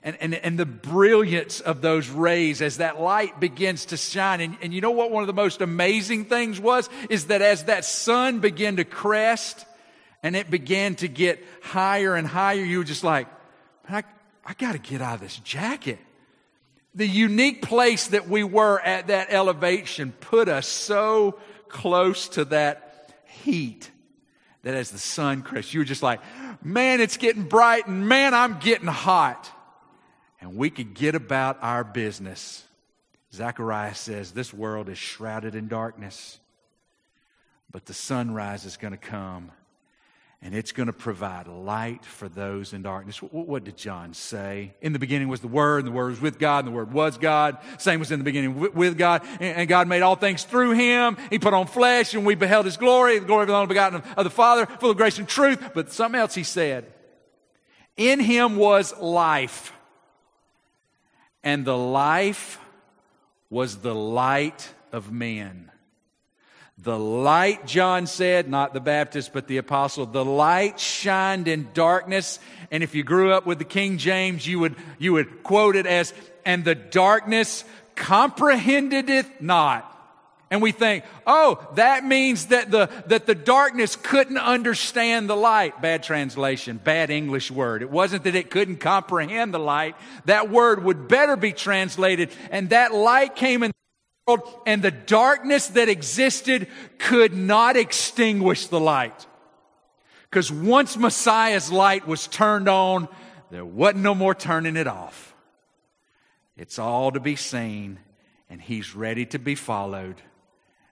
And, 0.05 0.17
and, 0.19 0.33
and 0.35 0.59
the 0.59 0.65
brilliance 0.65 1.61
of 1.61 1.81
those 1.81 2.09
rays 2.09 2.61
as 2.61 2.77
that 2.77 2.99
light 2.99 3.39
begins 3.39 3.85
to 3.85 3.97
shine. 3.97 4.41
And, 4.41 4.57
and 4.61 4.73
you 4.73 4.81
know 4.81 4.91
what 4.91 5.11
one 5.11 5.23
of 5.23 5.27
the 5.27 5.33
most 5.33 5.61
amazing 5.61 6.25
things 6.25 6.59
was? 6.59 6.89
Is 7.09 7.27
that 7.27 7.41
as 7.41 7.65
that 7.65 7.85
sun 7.85 8.39
began 8.39 8.75
to 8.75 8.83
crest 8.83 9.65
and 10.21 10.35
it 10.35 10.51
began 10.51 10.95
to 10.95 11.07
get 11.07 11.41
higher 11.61 12.15
and 12.15 12.27
higher, 12.27 12.61
you 12.61 12.79
were 12.79 12.83
just 12.83 13.05
like, 13.05 13.27
I, 13.87 14.03
I 14.45 14.53
got 14.55 14.73
to 14.73 14.79
get 14.79 15.01
out 15.01 15.15
of 15.15 15.21
this 15.21 15.37
jacket 15.37 15.99
the 16.95 17.07
unique 17.07 17.61
place 17.61 18.07
that 18.07 18.27
we 18.27 18.43
were 18.43 18.79
at 18.79 19.07
that 19.07 19.27
elevation 19.31 20.11
put 20.11 20.47
us 20.47 20.67
so 20.67 21.39
close 21.67 22.29
to 22.29 22.45
that 22.45 23.11
heat 23.25 23.89
that 24.61 24.75
as 24.75 24.91
the 24.91 24.97
sun 24.97 25.41
crests, 25.41 25.73
you 25.73 25.81
were 25.81 25.85
just 25.85 26.03
like, 26.03 26.21
man, 26.63 27.01
it's 27.01 27.17
getting 27.17 27.43
bright 27.43 27.87
and 27.87 28.07
man, 28.07 28.33
I'm 28.33 28.59
getting 28.59 28.87
hot. 28.87 29.49
And 30.39 30.55
we 30.55 30.69
could 30.69 30.93
get 30.93 31.15
about 31.15 31.57
our 31.61 31.83
business. 31.83 32.63
Zechariah 33.33 33.95
says, 33.95 34.31
This 34.31 34.53
world 34.53 34.89
is 34.89 34.97
shrouded 34.97 35.55
in 35.55 35.67
darkness, 35.67 36.39
but 37.71 37.85
the 37.85 37.93
sunrise 37.93 38.65
is 38.65 38.77
going 38.77 38.91
to 38.91 38.97
come 38.97 39.51
and 40.43 40.53
it's 40.53 40.73
going 40.73 40.87
to 40.87 40.93
provide 40.93 41.47
light 41.47 42.03
for 42.03 42.27
those 42.27 42.73
in 42.73 42.81
darkness. 42.81 43.17
What 43.19 43.63
did 43.63 43.77
John 43.77 44.13
say? 44.13 44.73
In 44.81 44.91
the 44.91 44.99
beginning 44.99 45.29
was 45.29 45.39
the 45.39 45.47
Word, 45.47 45.85
and 45.85 45.87
the 45.87 45.95
Word 45.95 46.09
was 46.09 46.19
with 46.19 46.37
God, 46.37 46.65
and 46.65 46.73
the 46.73 46.75
Word 46.75 46.91
was 46.91 47.17
God. 47.17 47.57
Same 47.77 48.01
was 48.01 48.11
in 48.11 48.19
the 48.19 48.25
beginning 48.25 48.73
with 48.73 48.97
God, 48.97 49.23
and 49.39 49.69
God 49.69 49.87
made 49.87 50.01
all 50.01 50.17
things 50.17 50.43
through 50.43 50.71
Him. 50.73 51.15
He 51.29 51.39
put 51.39 51.53
on 51.53 51.67
flesh, 51.67 52.13
and 52.13 52.25
we 52.25 52.35
beheld 52.35 52.65
His 52.65 52.75
glory, 52.75 53.19
the 53.19 53.25
glory 53.25 53.43
of 53.43 53.47
the 53.47 53.55
only 53.55 53.67
begotten 53.67 54.03
of 54.17 54.23
the 54.25 54.29
Father, 54.29 54.65
full 54.65 54.91
of 54.91 54.97
grace 54.97 55.17
and 55.17 55.29
truth. 55.29 55.71
But 55.73 55.93
something 55.93 56.19
else 56.19 56.35
He 56.35 56.43
said. 56.43 56.91
In 57.95 58.19
Him 58.19 58.57
was 58.57 58.93
life, 58.99 59.71
and 61.41 61.63
the 61.63 61.77
life 61.77 62.59
was 63.49 63.77
the 63.77 63.95
light 63.95 64.73
of 64.91 65.09
men. 65.09 65.71
The 66.83 66.99
light, 66.99 67.65
John 67.65 68.07
said, 68.07 68.49
not 68.49 68.73
the 68.73 68.81
Baptist, 68.81 69.31
but 69.31 69.47
the 69.47 69.55
apostle, 69.55 70.05
the 70.05 70.25
light 70.25 70.81
shined 70.81 71.47
in 71.47 71.69
darkness. 71.73 72.39
And 72.71 72.83
if 72.83 72.93
you 72.93 73.03
grew 73.03 73.31
up 73.31 73.45
with 73.45 73.57
the 73.57 73.63
King 73.63 73.97
James, 73.97 74.45
you 74.45 74.59
would, 74.59 74.75
you 74.99 75.13
would 75.13 75.43
quote 75.43 75.77
it 75.77 75.85
as, 75.85 76.13
and 76.45 76.65
the 76.65 76.75
darkness 76.75 77.63
comprehended 77.95 79.09
it 79.09 79.41
not. 79.41 79.89
And 80.51 80.61
we 80.61 80.73
think, 80.73 81.05
oh, 81.25 81.65
that 81.75 82.03
means 82.03 82.47
that 82.47 82.69
the, 82.69 82.89
that 83.07 83.27
the 83.27 83.33
darkness 83.33 83.95
couldn't 83.95 84.37
understand 84.37 85.29
the 85.29 85.37
light. 85.37 85.81
Bad 85.81 86.03
translation, 86.03 86.81
bad 86.83 87.09
English 87.09 87.49
word. 87.49 87.81
It 87.81 87.89
wasn't 87.89 88.25
that 88.25 88.35
it 88.35 88.51
couldn't 88.51 88.77
comprehend 88.81 89.53
the 89.53 89.59
light. 89.59 89.95
That 90.25 90.49
word 90.49 90.83
would 90.83 91.07
better 91.07 91.37
be 91.37 91.53
translated, 91.53 92.29
and 92.51 92.71
that 92.71 92.93
light 92.93 93.37
came 93.37 93.63
in 93.63 93.71
world, 94.27 94.61
and 94.65 94.81
the 94.81 94.91
darkness 94.91 95.67
that 95.67 95.89
existed 95.89 96.67
could 96.97 97.33
not 97.33 97.75
extinguish 97.75 98.67
the 98.67 98.79
light. 98.79 99.25
Because 100.29 100.51
once 100.51 100.97
Messiah's 100.97 101.71
light 101.71 102.07
was 102.07 102.27
turned 102.27 102.67
on, 102.67 103.07
there 103.51 103.65
wasn't 103.65 104.03
no 104.03 104.15
more 104.15 104.33
turning 104.33 104.75
it 104.75 104.87
off. 104.87 105.35
It's 106.57 106.79
all 106.79 107.11
to 107.11 107.19
be 107.19 107.35
seen, 107.35 107.99
and 108.49 108.61
He's 108.61 108.95
ready 108.95 109.25
to 109.27 109.39
be 109.39 109.55
followed. 109.55 110.21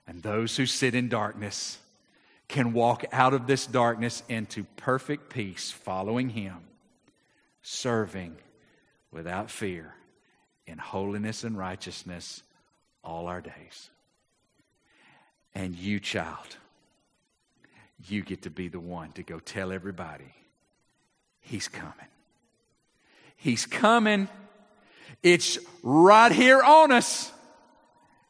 And 0.06 0.22
those 0.22 0.56
who 0.56 0.66
sit 0.66 0.94
in 0.94 1.08
darkness 1.08 1.78
can 2.48 2.72
walk 2.72 3.04
out 3.12 3.34
of 3.34 3.46
this 3.46 3.66
darkness 3.66 4.22
into 4.28 4.64
perfect 4.76 5.30
peace, 5.30 5.70
following 5.70 6.28
Him, 6.28 6.58
serving 7.62 8.36
without 9.10 9.50
fear 9.50 9.94
in 10.66 10.78
holiness 10.78 11.44
and 11.44 11.56
righteousness 11.56 12.42
all 13.04 13.26
our 13.26 13.40
days. 13.40 13.90
And 15.54 15.74
you, 15.76 16.00
child, 16.00 16.56
you 18.08 18.22
get 18.22 18.42
to 18.42 18.50
be 18.50 18.68
the 18.68 18.80
one 18.80 19.12
to 19.12 19.22
go 19.22 19.38
tell 19.38 19.72
everybody 19.72 20.32
He's 21.40 21.68
coming. 21.68 21.92
He's 23.36 23.66
coming. 23.66 24.28
It's 25.22 25.58
right 25.82 26.30
here 26.30 26.62
on 26.62 26.92
us. 26.92 27.32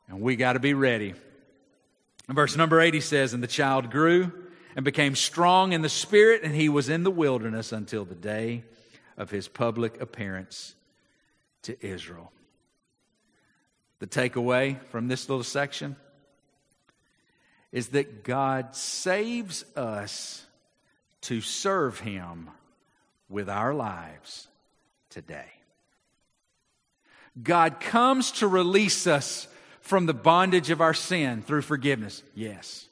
And 0.08 0.22
we 0.22 0.36
got 0.36 0.54
to 0.54 0.60
be 0.60 0.74
ready. 0.74 1.14
Verse 2.28 2.56
number 2.56 2.80
80 2.80 3.00
says, 3.00 3.34
And 3.34 3.42
the 3.42 3.46
child 3.46 3.90
grew 3.90 4.32
and 4.74 4.84
became 4.84 5.14
strong 5.14 5.72
in 5.72 5.82
the 5.82 5.88
spirit, 5.88 6.42
and 6.42 6.54
he 6.54 6.70
was 6.70 6.88
in 6.88 7.04
the 7.04 7.10
wilderness 7.10 7.72
until 7.72 8.06
the 8.06 8.14
day 8.14 8.64
of 9.18 9.30
his 9.30 9.48
public 9.48 10.00
appearance 10.00 10.74
to 11.62 11.86
Israel. 11.86 12.32
The 14.02 14.08
takeaway 14.08 14.82
from 14.86 15.06
this 15.06 15.28
little 15.28 15.44
section 15.44 15.94
is 17.70 17.90
that 17.90 18.24
God 18.24 18.74
saves 18.74 19.64
us 19.76 20.44
to 21.20 21.40
serve 21.40 22.00
him 22.00 22.50
with 23.28 23.48
our 23.48 23.72
lives 23.72 24.48
today. 25.08 25.46
God 27.40 27.78
comes 27.78 28.32
to 28.32 28.48
release 28.48 29.06
us 29.06 29.46
from 29.82 30.06
the 30.06 30.14
bondage 30.14 30.70
of 30.70 30.80
our 30.80 30.94
sin 30.94 31.40
through 31.40 31.62
forgiveness? 31.62 32.24
Yes. 32.34 32.88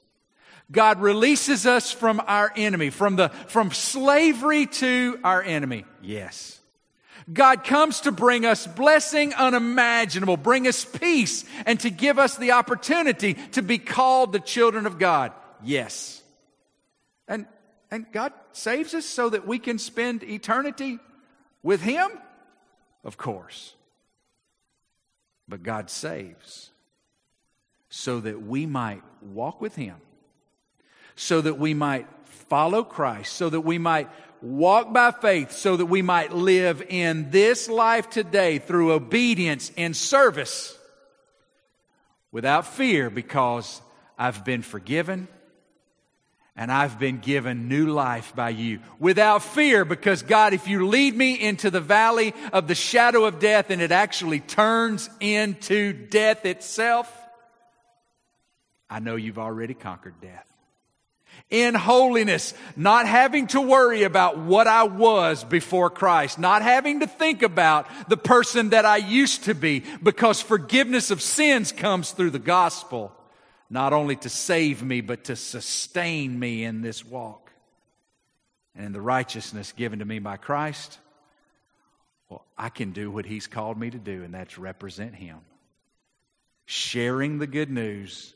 God 0.71 1.01
releases 1.01 1.67
us 1.67 1.91
from 1.91 2.23
our 2.25 2.53
enemy, 2.55 2.91
from 2.91 3.17
the, 3.17 3.31
from 3.49 3.73
slavery 3.73 4.67
to 4.67 5.19
our 5.25 5.43
enemy? 5.43 5.87
Yes. 6.03 6.60
God 7.33 7.65
comes 7.65 8.01
to 8.01 8.13
bring 8.13 8.45
us 8.45 8.67
blessing 8.67 9.35
unimaginable, 9.35 10.37
bring 10.37 10.67
us 10.67 10.85
peace, 10.85 11.45
and 11.67 11.79
to 11.81 11.91
give 11.91 12.19
us 12.19 12.37
the 12.37 12.53
opportunity 12.53 13.35
to 13.53 13.63
be 13.63 13.79
called 13.79 14.33
the 14.33 14.41
children 14.41 14.87
of 14.87 14.99
God. 14.99 15.33
Yes. 15.63 16.23
And, 17.29 17.47
and 17.91 18.07
God 18.13 18.33
saves 18.53 18.95
us 18.95 19.05
so 19.05 19.29
that 19.31 19.47
we 19.47 19.59
can 19.59 19.79
spend 19.79 20.23
eternity 20.23 20.99
with 21.63 21.83
Him? 21.83 22.11
Of 23.05 23.17
course. 23.17 23.75
But 25.49 25.63
God 25.63 25.91
saves 25.91 26.71
so 27.89 28.21
that 28.21 28.43
we 28.43 28.67
might 28.67 29.03
walk 29.21 29.61
with 29.61 29.77
Him, 29.77 29.97
so 31.17 31.41
that 31.41 31.59
we 31.59 31.75
might 31.75 32.07
follow 32.25 32.83
Christ, 32.83 33.35
so 33.35 33.51
that 33.51 33.61
we 33.61 33.79
might 33.79 34.09
walk 34.43 34.93
by 34.93 35.11
faith, 35.11 35.53
so 35.53 35.77
that 35.77 35.87
we 35.87 36.03
might 36.03 36.33
live 36.33 36.83
in 36.89 37.31
this 37.31 37.69
life 37.69 38.11
today 38.11 38.59
through 38.59 38.93
obedience 38.93 39.71
and 39.77 39.97
service 39.97 40.77
without 42.33 42.67
fear 42.67 43.11
because 43.11 43.81
I've 44.19 44.45
been 44.45 44.63
forgiven 44.63 45.29
and 46.57 46.71
I've 46.71 46.99
been 46.99 47.19
given 47.19 47.69
new 47.69 47.87
life 47.87 48.35
by 48.35 48.51
you. 48.51 48.81
Without 48.99 49.43
fear 49.43 49.85
because 49.85 50.23
God, 50.23 50.53
if 50.53 50.69
you 50.69 50.87
lead 50.87 51.17
me 51.17 51.41
into 51.41 51.71
the 51.71 51.81
valley 51.81 52.35
of 52.53 52.69
the 52.69 52.75
shadow 52.75 53.25
of 53.25 53.39
death 53.39 53.71
and 53.71 53.81
it 53.81 53.93
actually 53.93 54.41
turns 54.41 55.09
into 55.21 55.93
death 55.93 56.45
itself, 56.45 57.11
I 58.91 58.99
know 58.99 59.17
you've 59.17 59.39
already 59.39 59.75
conquered 59.75 60.21
death. 60.21 60.50
In 61.49 61.75
holiness, 61.75 62.55
not 62.77 63.07
having 63.07 63.47
to 63.49 63.61
worry 63.61 64.03
about 64.03 64.39
what 64.39 64.67
I 64.67 64.85
was 64.85 65.43
before 65.43 65.91
Christ, 65.91 66.39
not 66.39 66.63
having 66.63 67.01
to 67.01 67.07
think 67.07 67.43
about 67.43 67.89
the 68.09 68.17
person 68.17 68.71
that 68.71 68.85
I 68.85 68.99
used 68.99 69.45
to 69.45 69.55
be, 69.55 69.83
because 70.03 70.41
forgiveness 70.41 71.11
of 71.11 71.23
sins 71.23 71.73
comes 71.73 72.13
through 72.13 72.31
the 72.31 72.39
gospel, 72.39 73.13
not 73.69 73.93
only 73.93 74.17
to 74.17 74.29
save 74.29 74.83
me, 74.83 75.01
but 75.01 75.25
to 75.25 75.37
sustain 75.37 76.39
me 76.39 76.65
in 76.65 76.83
this 76.83 77.05
walk. 77.05 77.51
And 78.75 78.87
in 78.87 78.93
the 78.93 79.01
righteousness 79.01 79.73
given 79.73 79.99
to 79.99 80.05
me 80.05 80.21
by 80.21 80.37
Christ, 80.37 80.99
well, 82.29 82.45
I 82.57 82.69
can 82.69 82.93
do 82.93 83.11
what 83.11 83.27
He's 83.27 83.47
called 83.47 83.79
me 83.79 83.91
to 83.91 83.99
do, 83.99 84.23
and 84.23 84.33
that's 84.33 84.57
represent 84.59 85.15
Him. 85.15 85.39
Sharing 86.67 87.39
the 87.39 87.49
good 87.49 87.71
news 87.71 88.35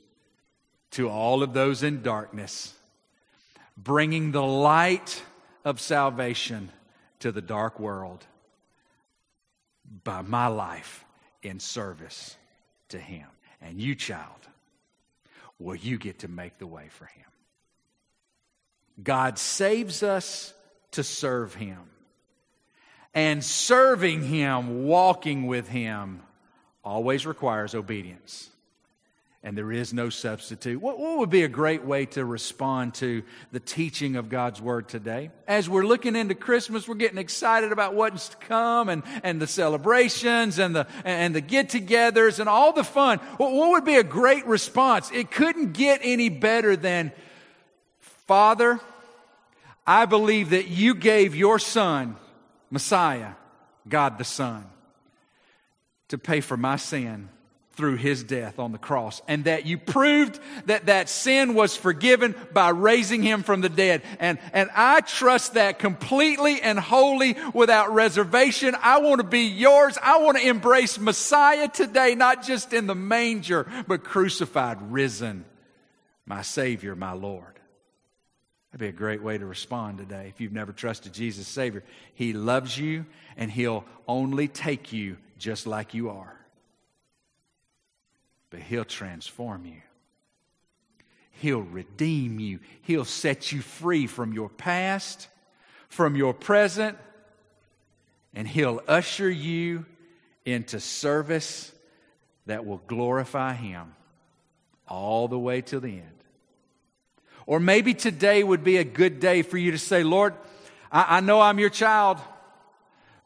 to 0.93 1.09
all 1.09 1.43
of 1.43 1.53
those 1.53 1.83
in 1.83 2.03
darkness, 2.03 2.75
bringing 3.77 4.33
the 4.33 4.43
light 4.43 5.23
of 5.65 5.81
salvation 5.81 6.71
to 7.21 7.33
the 7.33 7.43
dark 7.43 7.81
world 7.81 8.25
by 10.05 10.23
my 10.23 10.47
life 10.47 11.05
in 11.43 11.61
service 11.61 12.37
to 12.89 12.99
Him. 12.99 13.27
And 13.61 13.81
you, 13.81 13.95
child, 13.95 14.49
will 15.59 15.75
you 15.75 15.99
get 15.99 16.21
to 16.21 16.29
make 16.29 16.59
the 16.59 16.67
way 16.67 16.89
for 16.91 17.07
Him? 17.07 17.25
God 19.03 19.39
saves 19.39 20.03
us 20.03 20.55
to 20.93 21.03
serve 21.03 21.55
Him. 21.55 21.81
And 23.15 23.45
serving 23.45 24.23
Him, 24.23 24.85
walking 24.85 25.47
with 25.47 25.69
Him, 25.69 26.21
always 26.85 27.27
requires 27.27 27.75
obedience 27.75 28.51
and 29.45 29.59
there 29.59 29.71
is 29.71 29.93
no 29.93 30.09
substitute. 30.09 30.81
What, 30.81 30.99
what, 30.99 31.19
would 31.19 31.29
be 31.29 31.43
a 31.43 31.49
great 31.49 31.85
way 31.85 32.07
to 32.07 32.25
respond 32.25 32.95
to 32.95 33.23
the 33.53 33.61
teaching 33.61 34.17
of 34.17 34.31
God's 34.31 34.59
Word 34.59 34.89
today? 34.89 35.31
As 35.47 35.69
we're 35.69 35.85
looking 35.85 36.17
into 36.17 36.35
Christmas, 36.35 36.89
we're 36.89 36.95
getting 36.95 37.19
excited 37.19 37.71
about 37.71 37.93
what's 37.95 38.31
to 38.31 38.37
come 38.39 38.89
and, 38.89 39.03
and 39.23 39.43
the 39.43 39.47
celebrations 39.47 40.59
and 40.59 40.75
the, 40.75 40.87
and 41.05 41.35
the 41.35 41.43
get 41.43 41.69
togethers 41.69 42.41
and 42.41 42.49
all 42.49 42.73
the 42.73 42.83
fun. 42.83 43.19
What, 43.37 43.53
what 43.53 43.71
would 43.73 43.85
be 43.85 43.97
a 43.97 44.03
great 44.03 44.47
response? 44.47 45.11
It 45.13 45.31
couldn't 45.31 45.75
get 45.75 46.01
any 46.03 46.31
better 46.31 46.75
than, 46.75 47.13
Father, 48.27 48.81
I 49.87 50.07
believe 50.07 50.51
that 50.51 50.69
you 50.69 50.95
gave 50.95 51.37
your 51.37 51.59
Son, 51.59 52.17
Messiah, 52.71 53.33
God 53.87 54.17
the 54.17 54.25
Son, 54.25 54.65
to 56.09 56.17
pay 56.17 56.41
for 56.41 56.57
my 56.57 56.77
sin 56.77 57.29
through 57.77 57.97
his 57.97 58.23
death 58.23 58.59
on 58.59 58.73
the 58.73 58.79
cross 58.79 59.21
and 59.27 59.45
that 59.45 59.67
you 59.67 59.79
proved 59.79 60.39
that 60.67 60.87
that 60.87 61.09
sin 61.09 61.55
was 61.55 61.77
forgiven 61.77 62.35
by 62.53 62.69
raising 62.71 63.23
him 63.23 63.43
from 63.43 63.61
the 63.61 63.69
dead. 63.69 64.03
And 64.21 64.39
and 64.53 64.71
I 64.75 65.01
trust 65.01 65.55
that 65.55 65.79
completely 65.79 66.61
and 66.61 66.79
wholly 66.79 67.37
without 67.53 67.93
reservation. 67.93 68.77
I 68.81 69.01
want 69.01 69.21
to 69.21 69.27
be 69.27 69.47
yours. 69.47 69.99
I 70.01 70.19
want 70.19 70.39
to 70.39 70.47
embrace 70.47 70.99
Messiah 70.99 71.69
today 71.69 72.15
not 72.15 72.45
just 72.45 72.73
in 72.73 72.87
the 72.87 72.95
manger 72.95 73.67
but 73.89 74.05
crucified 74.05 74.93
risen 74.93 75.45
my 76.27 76.43
savior 76.43 76.95
my 76.95 77.13
lord. 77.13 77.59
That'd 78.71 78.81
be 78.81 78.89
a 78.89 78.93
great 78.93 79.23
way 79.23 79.39
to 79.39 79.47
respond 79.47 79.99
today. 79.99 80.27
If 80.29 80.41
you've 80.41 80.53
never 80.53 80.73
trusted 80.73 81.13
Jesus 81.13 81.49
savior 81.49 81.83
he 82.15 82.33
loves 82.33 82.79
you 82.79 83.07
and 83.37 83.51
he'll 83.51 83.85
only 84.07 84.47
take 84.47 84.93
you 84.93 85.17
just 85.39 85.67
like 85.67 85.93
you 85.93 86.11
are 86.11 86.44
but 88.55 88.63
He'll 88.63 88.85
transform 88.85 89.67
you. 89.67 89.83
He'll 91.33 91.63
redeem 91.63 92.39
you. 92.39 92.61
He'll 92.83 93.05
set 93.05 93.51
you 93.51 93.61
free 93.63 94.07
from 94.07 94.33
your 94.33 94.49
past, 94.49 95.27
from 95.89 96.15
your 96.15 96.33
present, 96.33 96.97
and 98.33 98.47
He'll 98.47 98.81
usher 98.87 99.29
you 99.29 99.87
into 100.45 100.79
service 100.79 101.73
that 102.47 102.65
will 102.65 102.81
glorify 102.87 103.55
Him 103.55 103.93
all 104.87 105.27
the 105.27 105.37
way 105.39 105.61
to 105.63 105.81
the 105.81 105.89
end. 105.89 106.23
Or 107.45 107.59
maybe 107.59 107.93
today 107.93 108.45
would 108.45 108.63
be 108.63 108.77
a 108.77 108.85
good 108.85 109.19
day 109.19 109.43
for 109.43 109.59
you 109.59 109.73
to 109.73 109.79
say, 109.79 110.05
Lord, 110.05 110.33
I, 110.93 111.17
I 111.17 111.21
know 111.23 111.41
I'm 111.41 111.59
your 111.59 111.71
child, 111.71 112.21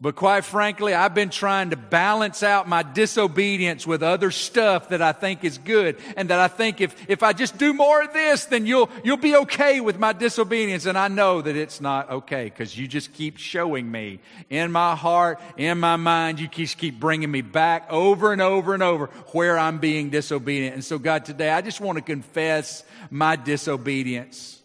But 0.01 0.14
quite 0.14 0.44
frankly, 0.44 0.94
I've 0.94 1.14
been 1.14 1.28
trying 1.28 1.70
to 1.70 1.76
balance 1.76 2.44
out 2.44 2.68
my 2.68 2.84
disobedience 2.84 3.84
with 3.84 4.05
other 4.05 4.30
stuff 4.30 4.90
that 4.90 5.03
I 5.03 5.11
think 5.11 5.42
is 5.42 5.59
good. 5.59 5.96
And 6.16 6.30
that 6.30 6.38
I 6.38 6.46
think 6.46 6.80
if, 6.80 6.94
if 7.11 7.24
I 7.24 7.32
just 7.32 7.59
do 7.59 7.72
more 7.72 8.03
of 8.03 8.12
this, 8.12 8.44
then 8.44 8.64
you'll, 8.64 8.90
you'll 9.03 9.16
be 9.16 9.34
okay 9.34 9.80
with 9.80 9.99
my 9.99 10.12
disobedience. 10.12 10.86
And 10.86 10.96
I 10.96 11.09
know 11.09 11.42
that 11.42 11.57
it's 11.57 11.80
not 11.80 12.09
okay 12.11 12.44
because 12.44 12.78
you 12.78 12.86
just 12.86 13.12
keep 13.12 13.38
showing 13.38 13.90
me 13.90 14.20
in 14.51 14.70
my 14.70 14.94
heart, 14.94 15.40
in 15.57 15.80
my 15.80 15.96
mind, 15.96 16.38
you 16.38 16.46
just 16.46 16.78
keep 16.78 17.01
bringing 17.01 17.30
me 17.32 17.40
back 17.40 17.88
over 17.90 18.32
and 18.32 18.40
over 18.40 18.74
and 18.74 18.84
over 18.84 19.07
where 19.32 19.59
I'm 19.59 19.78
being 19.78 20.11
disobedient. 20.11 20.74
And 20.74 20.84
so 20.84 21.01
God, 21.01 21.24
today 21.24 21.51
I 21.51 21.61
just 21.61 21.80
want 21.80 21.96
to 21.99 22.03
confess 22.03 22.84
my 23.11 23.34
disobedience. 23.34 24.62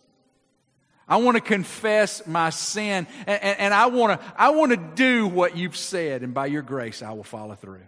I 1.08 1.18
want 1.18 1.36
to 1.36 1.42
confess 1.42 2.26
my 2.26 2.50
sin 2.50 3.08
and, 3.28 3.44
and, 3.44 3.60
and, 3.60 3.74
I 3.74 3.88
want 3.88 4.20
to, 4.20 4.34
I 4.38 4.52
want 4.52 4.72
to 4.72 4.78
do 4.78 5.28
what 5.28 5.58
you've 5.58 5.76
said 5.76 6.24
and 6.24 6.34
by 6.34 6.46
your 6.46 6.62
grace 6.62 7.02
I 7.02 7.12
will 7.12 7.24
follow 7.24 7.56
through. 7.56 7.82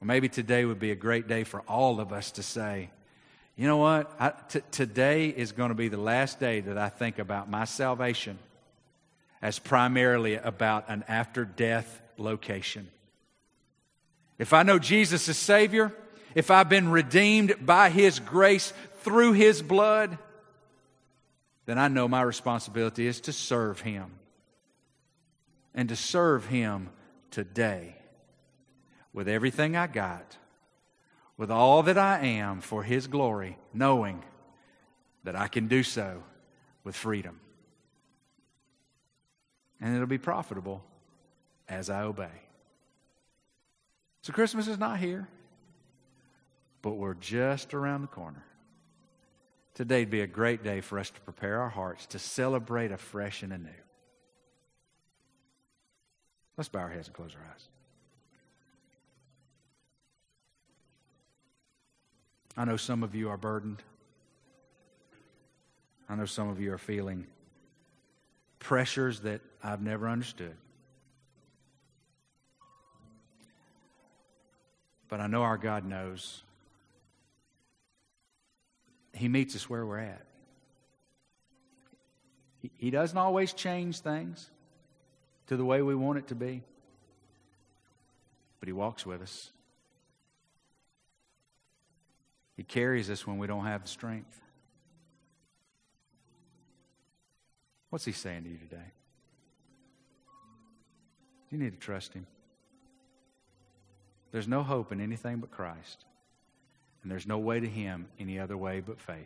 Well, 0.00 0.06
maybe 0.06 0.28
today 0.28 0.64
would 0.64 0.78
be 0.78 0.92
a 0.92 0.96
great 0.96 1.26
day 1.26 1.44
for 1.44 1.60
all 1.62 2.00
of 2.00 2.12
us 2.12 2.30
to 2.32 2.42
say, 2.42 2.90
you 3.56 3.66
know 3.66 3.76
what? 3.76 4.10
I, 4.18 4.32
t- 4.48 4.62
today 4.70 5.28
is 5.28 5.52
going 5.52 5.68
to 5.68 5.74
be 5.74 5.88
the 5.88 5.98
last 5.98 6.40
day 6.40 6.60
that 6.60 6.78
I 6.78 6.88
think 6.88 7.18
about 7.18 7.50
my 7.50 7.64
salvation 7.64 8.38
as 9.42 9.58
primarily 9.58 10.36
about 10.36 10.88
an 10.88 11.04
after 11.08 11.44
death 11.44 12.00
location. 12.16 12.88
If 14.38 14.52
I 14.52 14.62
know 14.62 14.78
Jesus 14.78 15.28
as 15.28 15.36
Savior, 15.36 15.92
if 16.34 16.50
I've 16.50 16.68
been 16.68 16.90
redeemed 16.90 17.66
by 17.66 17.90
His 17.90 18.18
grace 18.18 18.72
through 19.02 19.32
His 19.32 19.60
blood, 19.60 20.16
then 21.70 21.78
I 21.78 21.86
know 21.86 22.08
my 22.08 22.22
responsibility 22.22 23.06
is 23.06 23.20
to 23.22 23.32
serve 23.32 23.78
Him. 23.78 24.10
And 25.72 25.88
to 25.90 25.94
serve 25.94 26.46
Him 26.46 26.90
today 27.30 27.94
with 29.12 29.28
everything 29.28 29.76
I 29.76 29.86
got, 29.86 30.36
with 31.36 31.48
all 31.48 31.84
that 31.84 31.96
I 31.96 32.26
am 32.26 32.60
for 32.60 32.82
His 32.82 33.06
glory, 33.06 33.56
knowing 33.72 34.24
that 35.22 35.36
I 35.36 35.46
can 35.46 35.68
do 35.68 35.84
so 35.84 36.24
with 36.82 36.96
freedom. 36.96 37.38
And 39.80 39.94
it'll 39.94 40.08
be 40.08 40.18
profitable 40.18 40.82
as 41.68 41.88
I 41.88 42.02
obey. 42.02 42.48
So 44.22 44.32
Christmas 44.32 44.66
is 44.66 44.76
not 44.76 44.98
here, 44.98 45.28
but 46.82 46.94
we're 46.94 47.14
just 47.14 47.74
around 47.74 48.02
the 48.02 48.08
corner. 48.08 48.44
Today'd 49.80 50.10
be 50.10 50.20
a 50.20 50.26
great 50.26 50.62
day 50.62 50.82
for 50.82 50.98
us 50.98 51.08
to 51.08 51.20
prepare 51.22 51.58
our 51.58 51.70
hearts 51.70 52.04
to 52.08 52.18
celebrate 52.18 52.92
afresh 52.92 53.42
and 53.42 53.50
anew. 53.50 53.70
Let's 56.58 56.68
bow 56.68 56.80
our 56.80 56.90
heads 56.90 57.06
and 57.06 57.16
close 57.16 57.34
our 57.34 57.40
eyes. 57.50 57.66
I 62.58 62.66
know 62.66 62.76
some 62.76 63.02
of 63.02 63.14
you 63.14 63.30
are 63.30 63.38
burdened. 63.38 63.82
I 66.10 66.14
know 66.14 66.26
some 66.26 66.50
of 66.50 66.60
you 66.60 66.74
are 66.74 66.78
feeling 66.78 67.26
pressures 68.58 69.20
that 69.20 69.40
I've 69.64 69.80
never 69.80 70.10
understood. 70.10 70.56
But 75.08 75.20
I 75.20 75.26
know 75.26 75.42
our 75.42 75.56
God 75.56 75.86
knows 75.86 76.42
he 79.20 79.28
meets 79.28 79.54
us 79.54 79.68
where 79.68 79.84
we're 79.84 79.98
at. 79.98 80.24
He, 82.78 82.90
doesn't 82.90 83.16
always 83.16 83.52
change 83.52 84.00
things 84.00 84.50
to 85.48 85.56
the 85.56 85.64
way 85.64 85.82
we 85.82 85.94
want 85.94 86.18
it 86.18 86.28
to 86.28 86.34
be, 86.34 86.62
but 88.58 88.66
He 88.66 88.72
walks 88.72 89.04
with 89.04 89.20
us. 89.20 89.50
He 92.56 92.62
carries 92.62 93.10
us 93.10 93.26
when 93.26 93.38
we 93.38 93.46
don't 93.46 93.64
have 93.64 93.82
the 93.82 93.88
strength. 93.88 94.40
What's 97.90 98.04
He 98.04 98.12
saying 98.12 98.44
to 98.44 98.48
you 98.50 98.58
today? 98.58 98.90
You 101.50 101.58
need 101.58 101.72
to 101.72 101.78
trust 101.78 102.14
Him. 102.14 102.26
There's 104.32 104.48
no 104.48 104.62
hope 104.62 104.92
in 104.92 105.00
anything 105.00 105.38
but 105.38 105.50
Christ. 105.50 106.04
And 107.02 107.10
there's 107.10 107.26
no 107.26 107.38
way 107.38 107.60
to 107.60 107.68
Him 107.68 108.08
any 108.18 108.38
other 108.38 108.56
way 108.56 108.80
but 108.80 109.00
faith. 109.00 109.16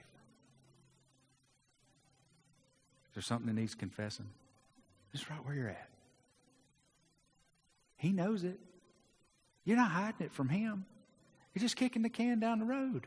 Is 3.08 3.14
there 3.14 3.22
something 3.22 3.46
that 3.46 3.60
needs 3.60 3.74
confessing? 3.74 4.26
Just 5.12 5.28
right 5.30 5.44
where 5.44 5.54
you're 5.54 5.68
at. 5.68 5.88
He 7.96 8.12
knows 8.12 8.44
it. 8.44 8.58
You're 9.64 9.76
not 9.76 9.90
hiding 9.90 10.26
it 10.26 10.32
from 10.32 10.48
Him. 10.48 10.84
You're 11.54 11.60
just 11.60 11.76
kicking 11.76 12.02
the 12.02 12.08
can 12.08 12.40
down 12.40 12.58
the 12.58 12.64
road. 12.64 13.06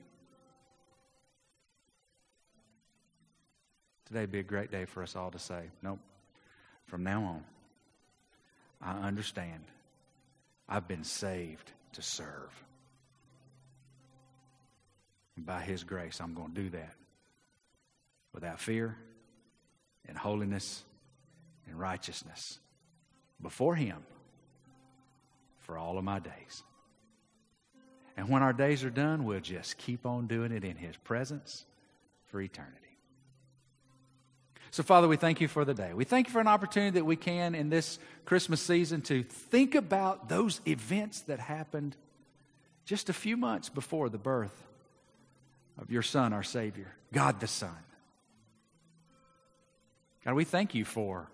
Today 4.08 4.22
would 4.22 4.32
be 4.32 4.40
a 4.40 4.44
great 4.44 4.72
day 4.72 4.86
for 4.86 5.04
us 5.04 5.18
all 5.18 5.32
to 5.32 5.40
say, 5.40 5.64
nope, 5.84 6.00
from 6.86 7.04
now 7.04 7.24
on, 7.24 7.44
I 8.82 9.06
understand. 9.06 9.66
I've 10.70 10.88
been 10.88 11.04
saved 11.04 11.72
to 11.94 12.02
serve. 12.02 12.64
And 15.38 15.46
by 15.46 15.62
His 15.62 15.84
grace, 15.84 16.20
I'm 16.20 16.34
going 16.34 16.54
to 16.54 16.62
do 16.64 16.70
that 16.72 16.96
without 18.34 18.60
fear 18.60 18.98
and 20.08 20.18
holiness 20.18 20.84
and 21.68 21.80
righteousness 21.80 22.60
before 23.42 23.76
Him 23.76 23.98
for 25.60 25.78
all 25.78 25.98
of 25.98 26.04
my 26.04 26.20
days. 26.20 26.64
And 28.18 28.30
when 28.30 28.42
our 28.42 28.54
days 28.54 28.84
are 28.84 28.90
done, 28.90 29.26
we'll 29.26 29.40
just 29.40 29.78
keep 29.78 30.06
on 30.06 30.26
doing 30.26 30.52
it 30.52 30.64
in 30.64 30.76
His 30.76 30.98
presence 30.98 31.66
for 32.26 32.42
eternity. 32.42 32.76
So, 34.72 34.84
Father, 34.84 35.08
we 35.08 35.18
thank 35.18 35.40
you 35.40 35.48
for 35.48 35.64
the 35.64 35.74
day. 35.74 35.94
We 35.94 36.04
thank 36.04 36.28
you 36.28 36.34
for 36.34 36.42
an 36.42 36.48
opportunity 36.48 37.00
that 37.00 37.06
we 37.06 37.16
can 37.16 37.56
in 37.56 37.70
this 37.70 38.00
Christmas 38.26 38.62
season 38.62 39.02
to 39.04 39.24
think 39.24 39.76
about 39.76 40.30
those 40.30 40.62
events 40.68 41.22
that 41.22 41.40
happened 41.40 41.96
just 42.86 43.10
a 43.10 43.14
few 43.14 43.38
months 43.38 43.70
before 43.70 44.10
the 44.10 44.18
birth 44.18 44.67
of 45.78 45.92
your 45.92 46.02
Son, 46.02 46.34
our 46.34 46.44
Savior, 46.44 46.94
God 47.14 47.40
the 47.40 47.48
Son. 47.48 47.76
God, 50.26 50.34
we 50.34 50.44
thank 50.44 50.76
you 50.76 50.86
for 50.86 51.30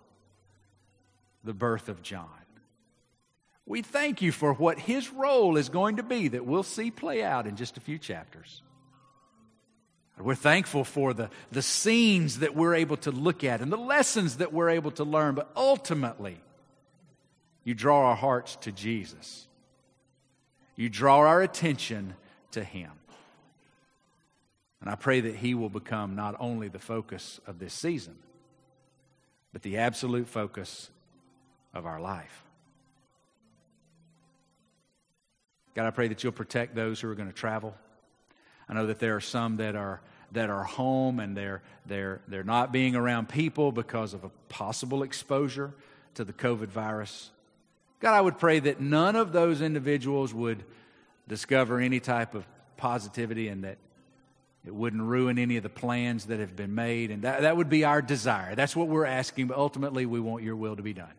the 1.42 1.54
birth 1.54 1.88
of 1.88 2.02
John. 2.02 2.28
We 3.66 3.82
thank 3.82 4.20
you 4.20 4.30
for 4.30 4.52
what 4.52 4.78
his 4.78 5.10
role 5.10 5.56
is 5.56 5.68
going 5.68 5.96
to 5.96 6.02
be 6.02 6.28
that 6.28 6.44
we'll 6.44 6.62
see 6.62 6.90
play 6.90 7.24
out 7.24 7.46
in 7.46 7.56
just 7.56 7.76
a 7.76 7.80
few 7.80 7.98
chapters. 7.98 8.62
We're 10.18 10.36
thankful 10.36 10.84
for 10.84 11.12
the, 11.12 11.28
the 11.50 11.62
scenes 11.62 12.38
that 12.38 12.54
we're 12.54 12.74
able 12.74 12.98
to 12.98 13.10
look 13.10 13.42
at 13.42 13.60
and 13.60 13.72
the 13.72 13.76
lessons 13.76 14.36
that 14.36 14.52
we're 14.52 14.70
able 14.70 14.92
to 14.92 15.04
learn, 15.04 15.34
but 15.34 15.50
ultimately, 15.56 16.40
you 17.64 17.74
draw 17.74 18.10
our 18.10 18.16
hearts 18.16 18.56
to 18.56 18.70
Jesus. 18.70 19.48
You 20.76 20.88
draw 20.88 21.18
our 21.18 21.42
attention 21.42 22.14
to 22.52 22.62
Him. 22.62 22.90
And 24.84 24.92
I 24.92 24.96
pray 24.96 25.20
that 25.20 25.36
He 25.36 25.54
will 25.54 25.70
become 25.70 26.14
not 26.14 26.36
only 26.38 26.68
the 26.68 26.78
focus 26.78 27.40
of 27.46 27.58
this 27.58 27.72
season, 27.72 28.16
but 29.50 29.62
the 29.62 29.78
absolute 29.78 30.28
focus 30.28 30.90
of 31.72 31.86
our 31.86 32.02
life. 32.02 32.44
God, 35.74 35.86
I 35.86 35.90
pray 35.90 36.08
that 36.08 36.22
you'll 36.22 36.32
protect 36.32 36.74
those 36.74 37.00
who 37.00 37.08
are 37.08 37.14
going 37.14 37.30
to 37.30 37.34
travel. 37.34 37.74
I 38.68 38.74
know 38.74 38.88
that 38.88 38.98
there 38.98 39.16
are 39.16 39.22
some 39.22 39.56
that 39.56 39.74
are 39.74 40.02
that 40.32 40.50
are 40.50 40.64
home 40.64 41.18
and 41.18 41.34
they're 41.34 41.62
they're 41.86 42.20
they're 42.28 42.44
not 42.44 42.70
being 42.70 42.94
around 42.94 43.30
people 43.30 43.72
because 43.72 44.12
of 44.12 44.22
a 44.22 44.30
possible 44.50 45.02
exposure 45.02 45.72
to 46.16 46.24
the 46.24 46.34
COVID 46.34 46.68
virus. 46.68 47.30
God, 48.00 48.12
I 48.12 48.20
would 48.20 48.36
pray 48.36 48.58
that 48.58 48.82
none 48.82 49.16
of 49.16 49.32
those 49.32 49.62
individuals 49.62 50.34
would 50.34 50.62
discover 51.26 51.80
any 51.80 52.00
type 52.00 52.34
of 52.34 52.46
positivity 52.76 53.48
and 53.48 53.64
that 53.64 53.78
it 54.66 54.74
wouldn't 54.74 55.02
ruin 55.02 55.38
any 55.38 55.56
of 55.58 55.62
the 55.62 55.68
plans 55.68 56.26
that 56.26 56.40
have 56.40 56.56
been 56.56 56.74
made. 56.74 57.10
And 57.10 57.22
that, 57.22 57.42
that 57.42 57.56
would 57.56 57.68
be 57.68 57.84
our 57.84 58.00
desire. 58.00 58.54
That's 58.54 58.74
what 58.74 58.88
we're 58.88 59.04
asking, 59.04 59.48
but 59.48 59.58
ultimately 59.58 60.06
we 60.06 60.20
want 60.20 60.42
your 60.42 60.56
will 60.56 60.76
to 60.76 60.82
be 60.82 60.94
done. 60.94 61.12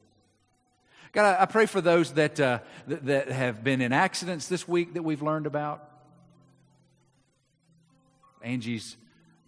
God, 1.12 1.38
I, 1.40 1.46
pray 1.46 1.66
for 1.66 1.80
those 1.80 2.14
that, 2.14 2.40
uh, 2.40 2.60
that, 2.88 3.06
that 3.06 3.30
have 3.30 3.64
been 3.64 3.82
in 3.82 3.94
accidents 3.94 4.48
this 4.48 4.68
week 4.68 4.96
that 4.96 5.04
we've 5.04 5.22
learned 5.22 5.46
about. 5.46 5.90
Angie's 8.42 8.98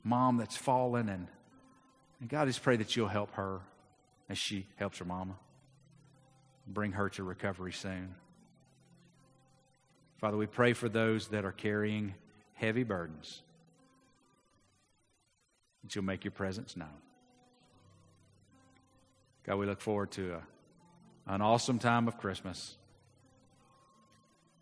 mom 0.03 0.37
that's 0.37 0.55
fallen, 0.55 1.09
and, 1.09 1.27
and 2.21 2.29
God, 2.29 2.43
I 2.43 2.45
just 2.45 2.63
pray 2.63 2.77
that 2.77 2.95
you'll 2.95 3.09
help 3.09 3.31
her 3.31 3.59
as 4.29 4.37
she 4.37 4.65
helps 4.77 4.99
her 4.99 5.05
mama. 5.05 5.35
Bring 6.67 6.93
her 6.93 7.09
to 7.09 7.23
recovery 7.23 7.73
soon. 7.73 8.15
Father, 10.19 10.37
we 10.37 10.45
pray 10.45 10.73
for 10.73 10.87
those 10.87 11.27
that 11.29 11.45
are 11.45 11.51
carrying 11.51 12.13
heavy 12.53 12.83
burdens 12.83 13.41
that 15.87 15.95
you'll 15.95 16.03
make 16.03 16.25
your 16.25 16.33
presence 16.33 16.75
known. 16.75 16.89
God, 19.45 19.55
we 19.55 19.65
look 19.65 19.79
forward 19.79 20.11
to 20.11 20.33
a 20.33 20.41
an 21.33 21.41
awesome 21.41 21.79
time 21.79 22.07
of 22.07 22.17
Christmas. 22.17 22.75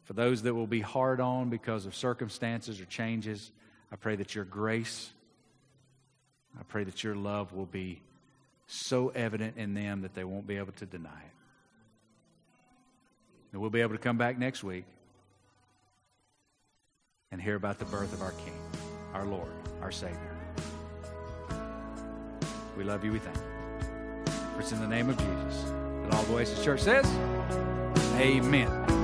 For 0.04 0.14
those 0.14 0.44
that 0.44 0.54
will 0.54 0.68
be 0.68 0.82
hard 0.82 1.20
on 1.20 1.50
because 1.50 1.86
of 1.86 1.96
circumstances 1.96 2.80
or 2.80 2.86
changes, 2.86 3.52
I 3.92 3.96
pray 3.96 4.16
that 4.16 4.36
your 4.36 4.46
grace, 4.46 5.12
I 6.60 6.64
pray 6.64 6.84
that 6.84 7.04
your 7.04 7.16
love 7.16 7.54
will 7.54 7.66
be 7.66 8.02
so 8.68 9.10
evident 9.10 9.58
in 9.58 9.74
them 9.74 10.02
that 10.02 10.16
they 10.16 10.24
won't 10.24 10.48
be 10.48 10.58
able 10.58 10.74
to 10.74 10.86
deny 10.86 11.10
it. 11.10 11.34
And 13.52 13.62
we'll 13.62 13.70
be 13.70 13.82
able 13.82 13.94
to 13.94 14.02
come 14.02 14.18
back 14.18 14.38
next 14.38 14.64
week 14.64 14.86
and 17.32 17.42
hear 17.42 17.56
about 17.56 17.80
the 17.80 17.86
birth 17.86 18.14
of 18.14 18.22
our 18.22 18.32
King, 18.32 18.58
our 19.14 19.26
Lord, 19.26 19.52
our 19.82 19.92
Savior. 19.92 20.35
We 22.78 22.84
love 22.84 23.04
you. 23.04 23.12
We 23.12 23.20
thank 23.20 23.36
you. 23.36 24.32
For 24.54 24.62
it's 24.62 24.72
in 24.72 24.80
the 24.80 24.88
name 24.88 25.10
of 25.10 25.18
Jesus 25.18 25.64
that 26.04 26.14
all 26.14 26.24
the 26.24 26.34
Oasis 26.34 26.64
Church 26.64 26.82
says, 26.82 27.06
Amen. 28.18 28.95